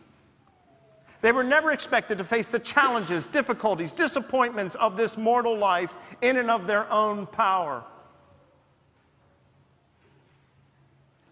They 1.26 1.32
were 1.32 1.44
never 1.44 1.72
expected 1.72 2.20
to 2.20 2.24
face 2.24 2.46
the 2.46 2.60
challenges, 2.60 3.26
difficulties, 3.26 3.92
disappointments 3.92 4.76
of 4.76 4.96
this 4.96 5.18
mortal 5.18 5.58
life 5.58 5.96
in 6.22 6.38
and 6.38 6.52
of 6.52 6.68
their 6.68 6.88
own 6.94 7.26
power. 7.26 7.84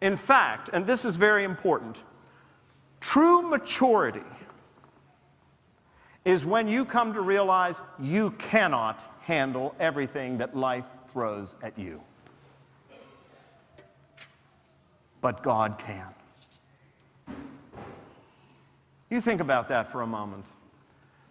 In 0.01 0.17
fact, 0.17 0.71
and 0.73 0.87
this 0.87 1.05
is 1.05 1.15
very 1.15 1.43
important, 1.43 2.03
true 3.01 3.43
maturity 3.43 4.25
is 6.25 6.43
when 6.43 6.67
you 6.67 6.85
come 6.85 7.13
to 7.13 7.21
realize 7.21 7.79
you 7.99 8.31
cannot 8.39 9.05
handle 9.21 9.75
everything 9.79 10.39
that 10.39 10.57
life 10.57 10.85
throws 11.11 11.55
at 11.61 11.77
you. 11.77 12.01
But 15.21 15.43
God 15.43 15.77
can. 15.77 16.07
You 19.13 19.21
think 19.21 19.41
about 19.41 19.69
that 19.69 19.91
for 19.91 20.01
a 20.01 20.07
moment. 20.07 20.43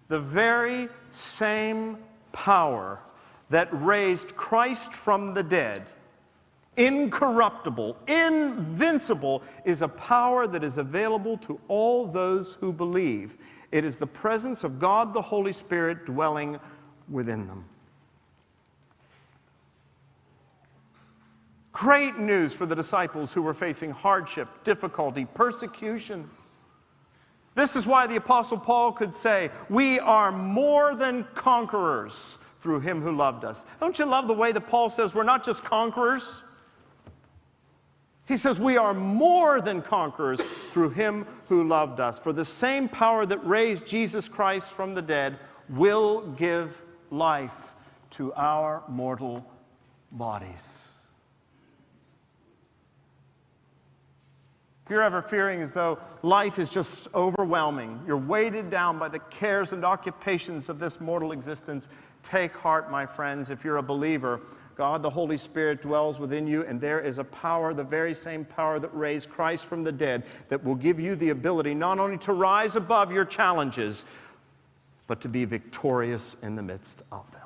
The 0.06 0.20
very 0.20 0.88
same 1.10 1.98
power 2.30 3.00
that 3.50 3.68
raised 3.72 4.36
Christ 4.36 4.94
from 4.94 5.34
the 5.34 5.42
dead, 5.42 5.82
incorruptible, 6.76 7.96
invincible, 8.06 9.42
is 9.64 9.82
a 9.82 9.88
power 9.88 10.46
that 10.46 10.62
is 10.62 10.78
available 10.78 11.36
to 11.38 11.58
all 11.66 12.06
those 12.06 12.56
who 12.60 12.72
believe. 12.72 13.36
It 13.72 13.84
is 13.84 13.96
the 13.96 14.06
presence 14.06 14.62
of 14.62 14.78
God 14.78 15.12
the 15.12 15.20
Holy 15.20 15.52
Spirit 15.52 16.06
dwelling 16.06 16.60
within 17.10 17.48
them. 17.48 17.64
Great 21.72 22.16
news 22.16 22.52
for 22.52 22.64
the 22.64 22.76
disciples 22.76 23.32
who 23.32 23.42
were 23.42 23.52
facing 23.52 23.90
hardship, 23.90 24.46
difficulty, 24.62 25.24
persecution. 25.24 26.30
This 27.54 27.76
is 27.76 27.86
why 27.86 28.06
the 28.06 28.16
Apostle 28.16 28.58
Paul 28.58 28.92
could 28.92 29.14
say, 29.14 29.50
We 29.68 29.98
are 29.98 30.32
more 30.32 30.94
than 30.94 31.26
conquerors 31.34 32.38
through 32.60 32.80
him 32.80 33.02
who 33.02 33.12
loved 33.12 33.44
us. 33.44 33.64
Don't 33.80 33.98
you 33.98 34.06
love 34.06 34.28
the 34.28 34.34
way 34.34 34.52
that 34.52 34.68
Paul 34.68 34.88
says 34.88 35.14
we're 35.14 35.24
not 35.24 35.44
just 35.44 35.62
conquerors? 35.64 36.42
He 38.26 38.36
says, 38.36 38.58
We 38.58 38.76
are 38.76 38.94
more 38.94 39.60
than 39.60 39.82
conquerors 39.82 40.40
through 40.70 40.90
him 40.90 41.26
who 41.48 41.64
loved 41.64 42.00
us. 42.00 42.18
For 42.18 42.32
the 42.32 42.44
same 42.44 42.88
power 42.88 43.26
that 43.26 43.44
raised 43.46 43.86
Jesus 43.86 44.28
Christ 44.28 44.72
from 44.72 44.94
the 44.94 45.02
dead 45.02 45.38
will 45.68 46.22
give 46.32 46.80
life 47.10 47.74
to 48.10 48.32
our 48.34 48.82
mortal 48.88 49.44
bodies. 50.12 50.91
You're 54.92 55.02
ever 55.02 55.22
fearing 55.22 55.60
as 55.60 55.72
though 55.72 55.98
life 56.22 56.58
is 56.58 56.70
just 56.70 57.08
overwhelming, 57.14 57.98
you're 58.06 58.16
weighted 58.16 58.70
down 58.70 58.98
by 58.98 59.08
the 59.08 59.18
cares 59.18 59.72
and 59.72 59.84
occupations 59.84 60.68
of 60.68 60.78
this 60.78 61.00
mortal 61.00 61.32
existence, 61.32 61.88
take 62.22 62.52
heart, 62.52 62.90
my 62.90 63.06
friends. 63.06 63.50
If 63.50 63.64
you're 63.64 63.78
a 63.78 63.82
believer, 63.82 64.40
God, 64.76 65.02
the 65.02 65.10
Holy 65.10 65.36
Spirit, 65.36 65.82
dwells 65.82 66.18
within 66.18 66.46
you, 66.46 66.64
and 66.64 66.80
there 66.80 67.00
is 67.00 67.18
a 67.18 67.24
power, 67.24 67.74
the 67.74 67.82
very 67.82 68.14
same 68.14 68.44
power 68.44 68.78
that 68.78 68.94
raised 68.94 69.30
Christ 69.30 69.64
from 69.64 69.82
the 69.82 69.92
dead, 69.92 70.24
that 70.48 70.62
will 70.62 70.74
give 70.74 71.00
you 71.00 71.16
the 71.16 71.30
ability 71.30 71.74
not 71.74 71.98
only 71.98 72.18
to 72.18 72.32
rise 72.32 72.76
above 72.76 73.10
your 73.10 73.24
challenges, 73.24 74.04
but 75.06 75.20
to 75.22 75.28
be 75.28 75.44
victorious 75.44 76.36
in 76.42 76.54
the 76.54 76.62
midst 76.62 77.02
of 77.10 77.30
them. 77.32 77.41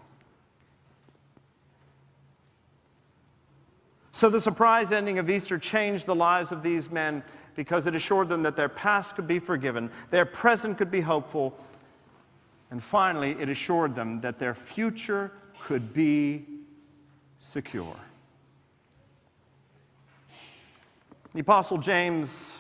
So 4.17 4.31
the 4.31 4.41
surprise 4.41 4.93
ending 4.93 5.19
of 5.19 5.29
Easter 5.29 5.59
changed 5.59 6.07
the 6.07 6.15
lives 6.15 6.51
of 6.51 6.63
these 6.63 6.91
men 6.91 7.23
because 7.55 7.85
it 7.85 7.95
assured 7.95 8.31
them 8.31 8.43
that 8.45 8.57
their 8.57 8.71
past 8.71 9.15
could 9.15 9.27
be 9.27 9.39
forgiven, 9.39 9.91
their 10.11 10.25
present 10.25 10.79
could 10.79 10.91
be 10.91 11.03
hopeful, 11.03 11.55
and 12.71 12.83
finally, 12.83 13.33
it 13.33 13.51
assured 13.51 13.95
them 13.95 14.23
that 14.23 14.39
their 14.39 14.55
future 14.55 15.33
could 15.61 15.93
be 15.93 16.47
secure. 17.41 17.95
The 21.35 21.41
Apostle 21.41 21.77
James 21.77 22.55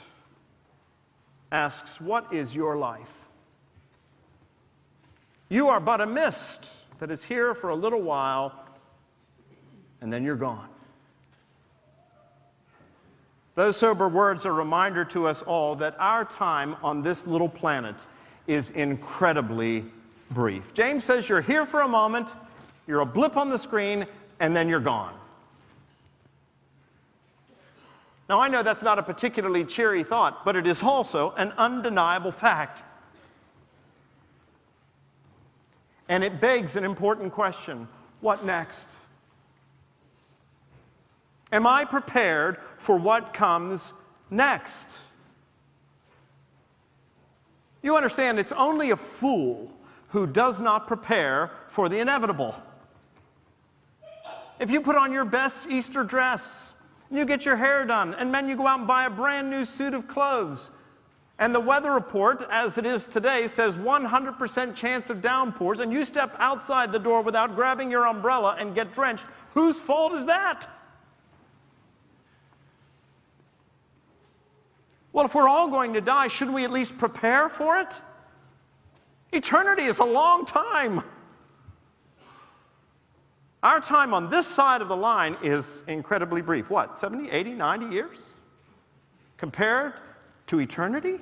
asks, 1.53 2.03
What 2.03 2.35
is 2.35 2.55
your 2.55 2.77
life? 2.77 3.15
You 5.49 5.69
are 5.69 5.81
but 5.81 6.03
a 6.03 6.07
mist 6.07 6.67
that 6.99 7.11
is 7.11 7.25
here 7.25 7.55
for 7.55 7.71
a 7.71 7.75
little 7.75 8.03
while, 8.03 8.67
and 10.03 10.13
then 10.13 10.23
you're 10.23 10.37
gone. 10.37 10.69
Those 13.57 13.79
sober 13.79 14.07
words 14.07 14.45
are 14.45 14.51
a 14.51 14.53
reminder 14.53 15.03
to 15.07 15.27
us 15.27 15.41
all 15.41 15.75
that 15.77 15.97
our 15.99 16.27
time 16.27 16.77
on 16.83 17.01
this 17.01 17.27
little 17.27 17.49
planet 17.49 17.97
is 18.47 18.71
incredibly 18.71 19.83
brief. 20.31 20.75
James 20.75 21.05
says 21.05 21.27
you're 21.27 21.41
here 21.41 21.65
for 21.65 21.81
a 21.81 21.89
moment, 21.89 22.37
you're 22.87 23.01
a 23.01 23.07
blip 23.07 23.39
on 23.39 23.49
the 23.49 23.59
screen, 23.59 24.07
and 24.41 24.55
then 24.55 24.69
you're 24.69 24.79
gone. 24.79 25.15
Now, 28.29 28.41
I 28.41 28.49
know 28.49 28.63
that's 28.63 28.83
not 28.83 28.99
a 28.99 29.03
particularly 29.03 29.65
cheery 29.65 30.05
thought, 30.05 30.45
but 30.45 30.55
it 30.55 30.67
is 30.67 30.83
also 30.83 31.33
an 31.39 31.53
undeniable 31.57 32.33
fact. 32.33 32.83
And 36.11 36.23
it 36.23 36.43
begs 36.43 36.77
an 36.77 36.85
important 36.85 37.33
question 37.33 37.89
what 38.21 38.45
next? 38.45 38.99
Am 41.53 41.67
I 41.67 41.85
prepared 41.85 42.59
for 42.77 42.99
what 42.99 43.33
comes 43.33 43.93
next? 44.31 44.99
You 47.83 47.97
understand, 47.97 48.39
it's 48.39 48.53
only 48.53 48.91
a 48.91 48.97
fool 48.97 49.71
who 50.09 50.27
does 50.27 50.61
not 50.61 50.87
prepare 50.89 51.51
for 51.69 51.89
the 51.89 51.99
inevitable. 51.99 52.55
If 54.59 54.71
you 54.71 54.81
put 54.81 54.97
on 54.97 55.13
your 55.13 55.25
best 55.25 55.69
Easter 55.71 56.03
dress, 56.03 56.73
you 57.11 57.25
get 57.25 57.45
your 57.45 57.57
hair 57.57 57.85
done, 57.85 58.15
and 58.15 58.35
then 58.35 58.49
you 58.49 58.57
go 58.57 58.67
out 58.67 58.79
and 58.79 58.89
buy 58.89 59.05
a 59.05 59.11
brand 59.11 59.51
new 59.51 59.65
suit 59.65 59.95
of 59.95 60.09
clothes, 60.09 60.71
and 61.39 61.55
the 61.55 61.61
weather 61.61 61.93
report, 61.93 62.47
as 62.51 62.79
it 62.79 62.87
is 62.87 63.07
today, 63.07 63.47
says 63.47 63.77
100% 63.77 64.75
chance 64.75 65.11
of 65.11 65.21
downpours, 65.21 65.81
and 65.81 65.93
you 65.93 66.05
step 66.05 66.35
outside 66.39 66.91
the 66.91 66.99
door 66.99 67.21
without 67.21 67.55
grabbing 67.55 67.91
your 67.91 68.07
umbrella 68.07 68.57
and 68.59 68.75
get 68.75 68.93
drenched, 68.93 69.27
whose 69.53 69.79
fault 69.79 70.15
is 70.15 70.27
that? 70.27 70.67
Well, 75.17 75.25
if 75.25 75.35
we're 75.35 75.49
all 75.49 75.69
going 75.69 75.95
to 75.95 76.03
die, 76.03 76.29
shouldn't 76.29 76.55
we 76.55 76.65
at 76.65 76.71
least 76.71 76.99
prepare 76.99 77.49
for 77.49 77.79
it? 77.81 78.03
Eternity 79.33 79.85
is 79.85 79.99
a 79.99 80.05
long 80.05 80.45
time. 80.45 81.03
Our 83.63 83.81
time 83.81 84.13
on 84.13 84.29
this 84.29 84.47
side 84.47 84.83
of 84.83 84.89
the 84.89 84.97
line 84.97 85.39
is 85.43 85.83
incredibly 85.87 86.43
brief. 86.43 86.69
What, 86.69 86.99
70, 86.99 87.31
80, 87.31 87.55
90 87.55 87.87
years? 87.87 88.27
Compared 89.39 89.95
to 90.49 90.61
eternity? 90.61 91.19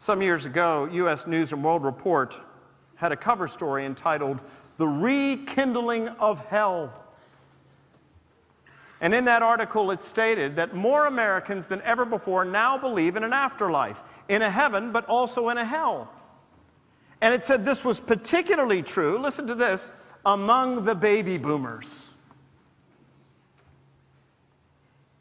Some 0.00 0.20
years 0.20 0.44
ago, 0.44 0.86
U.S. 0.92 1.26
News 1.26 1.52
and 1.52 1.64
World 1.64 1.82
Report 1.82 2.36
had 2.96 3.10
a 3.10 3.16
cover 3.16 3.48
story 3.48 3.86
entitled 3.86 4.42
The 4.76 4.86
Rekindling 4.86 6.08
of 6.08 6.44
Hell. 6.44 6.92
And 9.00 9.14
in 9.14 9.24
that 9.24 9.42
article, 9.42 9.90
it 9.90 10.02
stated 10.02 10.56
that 10.56 10.74
more 10.74 11.06
Americans 11.06 11.66
than 11.66 11.80
ever 11.82 12.04
before 12.04 12.44
now 12.44 12.76
believe 12.76 13.16
in 13.16 13.24
an 13.24 13.32
afterlife, 13.32 14.02
in 14.28 14.42
a 14.42 14.50
heaven, 14.50 14.92
but 14.92 15.06
also 15.06 15.48
in 15.48 15.58
a 15.58 15.64
hell. 15.64 16.10
And 17.22 17.32
it 17.32 17.42
said 17.44 17.64
this 17.64 17.84
was 17.84 17.98
particularly 17.98 18.82
true, 18.82 19.18
listen 19.18 19.46
to 19.46 19.54
this, 19.54 19.90
among 20.26 20.84
the 20.84 20.94
baby 20.94 21.38
boomers. 21.38 22.02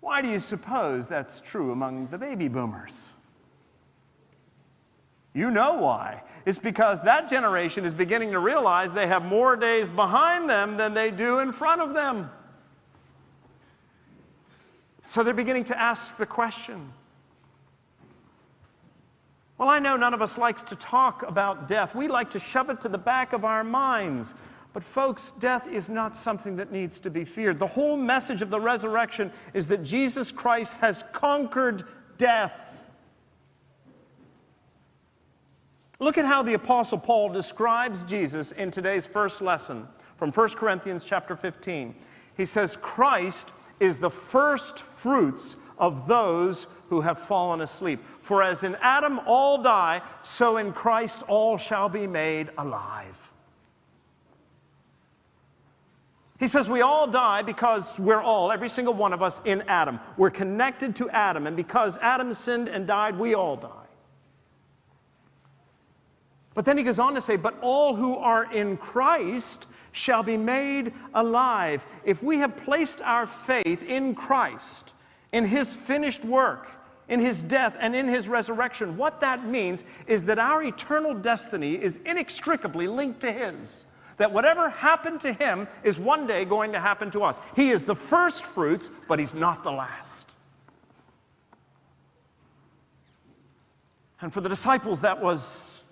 Why 0.01 0.21
do 0.21 0.27
you 0.27 0.39
suppose 0.39 1.07
that's 1.07 1.39
true 1.39 1.71
among 1.71 2.07
the 2.07 2.17
baby 2.17 2.47
boomers? 2.47 3.09
You 5.33 5.51
know 5.51 5.73
why. 5.73 6.23
It's 6.45 6.57
because 6.57 7.01
that 7.03 7.29
generation 7.29 7.85
is 7.85 7.93
beginning 7.93 8.31
to 8.31 8.39
realize 8.39 8.91
they 8.91 9.07
have 9.07 9.23
more 9.23 9.55
days 9.55 9.89
behind 9.89 10.49
them 10.49 10.75
than 10.77 10.93
they 10.93 11.11
do 11.11 11.39
in 11.39 11.51
front 11.51 11.81
of 11.81 11.93
them. 11.93 12.29
So 15.09 15.23
they're 15.23 15.33
beginning 15.33 15.63
to 15.63 15.79
ask 15.81 16.17
the 16.17 16.25
question. 16.27 16.93
Well, 19.57 19.67
I 19.67 19.79
know 19.79 19.97
none 19.97 20.13
of 20.13 20.21
us 20.21 20.37
likes 20.37 20.61
to 20.61 20.75
talk 20.75 21.23
about 21.23 21.67
death. 21.67 21.95
We 21.95 22.07
like 22.07 22.29
to 22.29 22.39
shove 22.39 22.69
it 22.69 22.79
to 22.81 22.89
the 22.89 22.99
back 22.99 23.33
of 23.33 23.43
our 23.43 23.63
minds. 23.63 24.35
But, 24.71 24.83
folks, 24.83 25.33
death 25.39 25.67
is 25.67 25.89
not 25.89 26.15
something 26.15 26.55
that 26.57 26.71
needs 26.71 26.99
to 26.99 27.09
be 27.09 27.25
feared. 27.25 27.57
The 27.57 27.65
whole 27.65 27.97
message 27.97 28.43
of 28.43 28.51
the 28.51 28.59
resurrection 28.59 29.31
is 29.55 29.65
that 29.69 29.83
Jesus 29.83 30.31
Christ 30.31 30.73
has 30.73 31.03
conquered 31.11 31.85
death. 32.19 32.53
Look 35.99 36.19
at 36.19 36.25
how 36.25 36.43
the 36.43 36.53
apostle 36.53 36.99
Paul 36.99 37.29
describes 37.29 38.03
Jesus 38.03 38.51
in 38.51 38.69
today's 38.69 39.07
first 39.07 39.41
lesson 39.41 39.87
from 40.17 40.31
1 40.31 40.49
Corinthians 40.49 41.03
chapter 41.03 41.35
15. 41.35 41.95
He 42.37 42.45
says 42.45 42.77
Christ 42.79 43.47
is 43.79 43.97
the 43.97 44.09
first 44.09 44.79
fruits 44.79 45.55
of 45.77 46.07
those 46.07 46.67
who 46.89 47.01
have 47.01 47.17
fallen 47.17 47.61
asleep. 47.61 48.01
For 48.21 48.43
as 48.43 48.63
in 48.63 48.75
Adam 48.81 49.19
all 49.25 49.61
die, 49.61 50.01
so 50.23 50.57
in 50.57 50.73
Christ 50.73 51.23
all 51.27 51.57
shall 51.57 51.89
be 51.89 52.05
made 52.05 52.49
alive. 52.57 53.15
He 56.39 56.47
says 56.47 56.69
we 56.69 56.81
all 56.81 57.05
die 57.05 57.41
because 57.41 57.99
we're 57.99 58.21
all, 58.21 58.51
every 58.51 58.69
single 58.69 58.93
one 58.93 59.11
of 59.11 59.21
us, 59.21 59.41
in 59.43 59.61
Adam. 59.67 59.99
We're 60.15 60.29
connected 60.29 60.95
to 60.97 61.09
Adam, 61.09 61.47
and 61.47 61.55
because 61.55 61.97
Adam 61.97 62.33
sinned 62.33 62.69
and 62.69 62.87
died, 62.87 63.19
we 63.19 63.35
all 63.35 63.57
die. 63.57 63.69
But 66.53 66.65
then 66.65 66.77
he 66.77 66.83
goes 66.83 66.99
on 66.99 67.13
to 67.15 67.21
say, 67.21 67.35
But 67.35 67.55
all 67.61 67.93
who 67.93 68.17
are 68.17 68.51
in 68.53 68.77
Christ 68.77 69.67
shall 69.99 70.23
be 70.23 70.37
made 70.37 70.93
alive. 71.13 71.85
If 72.05 72.23
we 72.23 72.37
have 72.37 72.55
placed 72.63 73.01
our 73.01 73.27
faith 73.27 73.83
in 73.87 74.15
Christ, 74.15 74.93
in 75.33 75.45
his 75.45 75.75
finished 75.75 76.23
work, 76.23 76.67
in 77.09 77.19
his 77.19 77.41
death, 77.43 77.75
and 77.79 77.95
in 77.95 78.07
his 78.07 78.27
resurrection, 78.27 78.95
what 78.95 79.19
that 79.21 79.45
means 79.45 79.83
is 80.07 80.23
that 80.23 80.39
our 80.39 80.63
eternal 80.63 81.13
destiny 81.13 81.73
is 81.73 81.99
inextricably 82.05 82.87
linked 82.87 83.19
to 83.21 83.31
his. 83.31 83.85
That 84.17 84.31
whatever 84.31 84.69
happened 84.69 85.21
to 85.21 85.33
him 85.33 85.67
is 85.83 85.99
one 85.99 86.27
day 86.27 86.45
going 86.45 86.71
to 86.71 86.79
happen 86.79 87.11
to 87.11 87.23
us. 87.23 87.39
He 87.55 87.71
is 87.71 87.83
the 87.83 87.95
first 87.95 88.45
fruits, 88.45 88.91
but 89.07 89.19
he's 89.19 89.33
not 89.33 89.63
the 89.63 89.71
last. 89.71 90.35
And 94.21 94.31
for 94.33 94.41
the 94.41 94.49
disciples, 94.49 95.01
that 95.01 95.21
was 95.21 95.83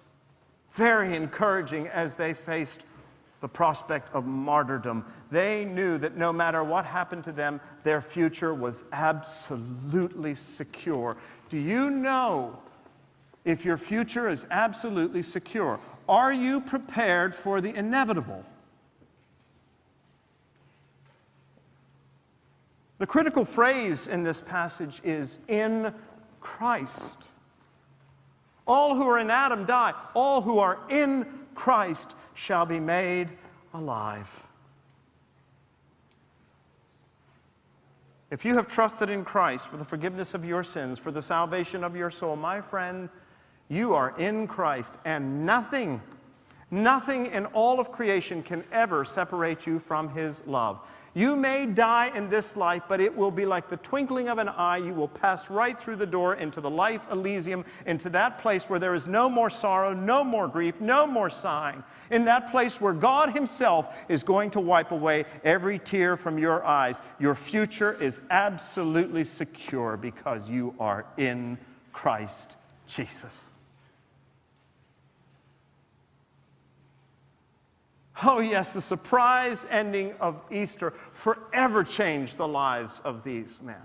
very 0.72 1.16
encouraging 1.16 1.88
as 1.88 2.16
they 2.16 2.34
faced 2.34 2.84
the 3.42 3.48
prospect 3.48 4.14
of 4.14 4.26
martyrdom. 4.26 5.06
They 5.30 5.66
knew 5.66 5.98
that 6.00 6.18
no 6.18 6.34
matter 6.34 6.64
what 6.64 6.86
happened 6.86 7.24
to 7.26 7.32
them, 7.32 7.62
their 7.84 8.02
future 8.02 8.54
was 8.54 8.84
absolutely 8.92 10.36
secure. 10.36 11.18
Do 11.50 11.58
you 11.58 11.90
know 11.90 12.58
if 13.46 13.64
your 13.64 13.78
future 13.78 14.28
is 14.28 14.48
absolutely 14.50 15.22
secure? 15.22 15.80
Are 16.10 16.34
you 16.34 16.62
prepared 16.62 17.36
for 17.36 17.62
the 17.62 17.74
inevitable? 17.74 18.44
The 22.98 23.06
critical 23.06 23.46
phrase 23.46 24.08
in 24.08 24.24
this 24.24 24.42
passage 24.42 25.02
is 25.04 25.38
in 25.48 25.94
Christ. 26.40 27.20
All 28.66 28.96
who 28.96 29.08
are 29.08 29.20
in 29.20 29.30
Adam 29.30 29.66
die. 29.66 29.94
All 30.16 30.42
who 30.42 30.58
are 30.60 30.80
in 30.90 31.26
Christ 31.54 32.16
shall 32.38 32.68
be 32.68 32.80
made 32.80 33.28
alive. 33.74 34.30
If 38.30 38.46
you 38.46 38.56
have 38.56 38.68
trusted 38.68 39.10
in 39.10 39.26
Christ 39.26 39.68
for 39.68 39.78
the 39.78 39.86
forgiveness 39.86 40.36
of 40.36 40.46
your 40.46 40.64
sins, 40.64 41.00
for 41.00 41.12
the 41.12 41.22
salvation 41.22 41.84
of 41.84 41.96
your 41.96 42.12
soul, 42.12 42.36
my 42.36 42.62
friend, 42.62 43.10
you 43.70 43.96
are 43.96 44.14
in 44.20 44.48
Christ, 44.48 44.94
and 45.04 45.46
nothing, 45.46 46.00
nothing 46.70 47.26
in 47.28 47.48
all 47.48 47.80
of 47.80 47.92
creation 47.92 48.44
can 48.44 48.64
ever 48.72 49.04
separate 49.04 49.66
you 49.66 49.80
from 49.80 50.10
His 50.10 50.44
love. 50.46 50.80
You 51.18 51.36
may 51.36 51.66
die 51.66 52.12
in 52.14 52.30
this 52.30 52.56
life, 52.56 52.84
but 52.88 53.02
it 53.02 53.18
will 53.18 53.32
be 53.32 53.44
like 53.44 53.70
the 53.70 53.78
twinkling 53.78 54.30
of 54.30 54.38
an 54.38 54.50
eye. 54.50 54.78
You 54.78 54.94
will 54.94 55.08
pass 55.08 55.50
right 55.50 55.76
through 55.80 55.96
the 55.96 56.06
door 56.06 56.36
into 56.36 56.62
the 56.62 56.70
life 56.70 57.08
Elysium, 57.10 57.66
into 57.88 58.08
that 58.12 58.38
place 58.38 58.66
where 58.66 58.78
there 58.78 58.94
is 58.94 59.08
no 59.08 59.28
more 59.28 59.50
sorrow, 59.50 59.96
no 59.96 60.24
more 60.24 60.48
grief, 60.48 60.80
no 60.80 61.08
more 61.08 61.32
sighing. 61.32 61.84
In 62.12 62.24
that 62.26 62.52
place 62.52 62.80
where 62.80 62.94
God 62.94 63.34
Himself 63.34 63.98
is 64.08 64.22
going 64.22 64.52
to 64.52 64.60
wipe 64.60 64.92
away 64.92 65.26
every 65.44 65.80
tear 65.80 66.18
from 66.18 66.38
your 66.38 66.64
eyes. 66.64 67.02
Your 67.20 67.34
future 67.34 68.00
is 68.00 68.22
absolutely 68.30 69.24
secure 69.24 69.98
because 69.98 70.48
you 70.48 70.76
are 70.80 71.08
in 71.18 71.58
Christ 71.94 72.58
Jesus. 72.86 73.48
Oh, 78.24 78.40
yes, 78.40 78.74
the 78.74 78.82
surprise 78.82 79.66
ending 79.70 80.14
of 80.20 80.42
Easter 80.50 80.94
forever 81.12 81.84
changed 81.84 82.38
the 82.38 82.48
lives 82.48 83.00
of 83.06 83.24
these 83.24 83.62
men. 83.62 83.76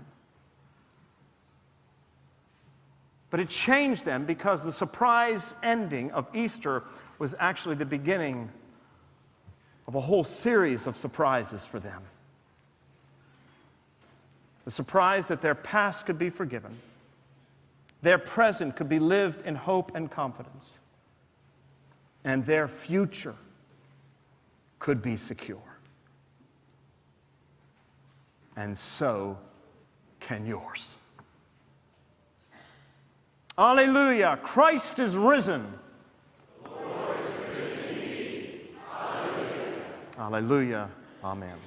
But 3.29 3.39
it 3.39 3.49
changed 3.49 4.05
them 4.05 4.25
because 4.25 4.63
the 4.63 4.71
surprise 4.71 5.53
ending 5.61 6.11
of 6.11 6.27
Easter 6.35 6.83
was 7.19 7.35
actually 7.39 7.75
the 7.75 7.85
beginning 7.85 8.49
of 9.87 9.95
a 9.95 10.01
whole 10.01 10.23
series 10.23 10.87
of 10.87 10.97
surprises 10.97 11.65
for 11.65 11.79
them. 11.79 12.01
The 14.65 14.71
surprise 14.71 15.27
that 15.27 15.41
their 15.41 15.55
past 15.55 16.05
could 16.05 16.17
be 16.17 16.29
forgiven, 16.29 16.75
their 18.01 18.17
present 18.17 18.75
could 18.75 18.89
be 18.89 18.99
lived 18.99 19.45
in 19.45 19.55
hope 19.55 19.95
and 19.95 20.09
confidence, 20.09 20.79
and 22.23 22.45
their 22.45 22.67
future 22.67 23.35
could 24.83 25.01
be 25.01 25.15
secure. 25.15 25.63
And 28.57 28.77
so 28.77 29.37
can 30.19 30.45
yours. 30.45 30.95
Alleluia! 33.57 34.37
Christ 34.43 34.99
is 34.99 35.15
risen. 35.15 35.65
Is 36.65 36.65
risen 36.65 36.73
Alleluia. 40.19 40.89
Amen. 41.23 41.57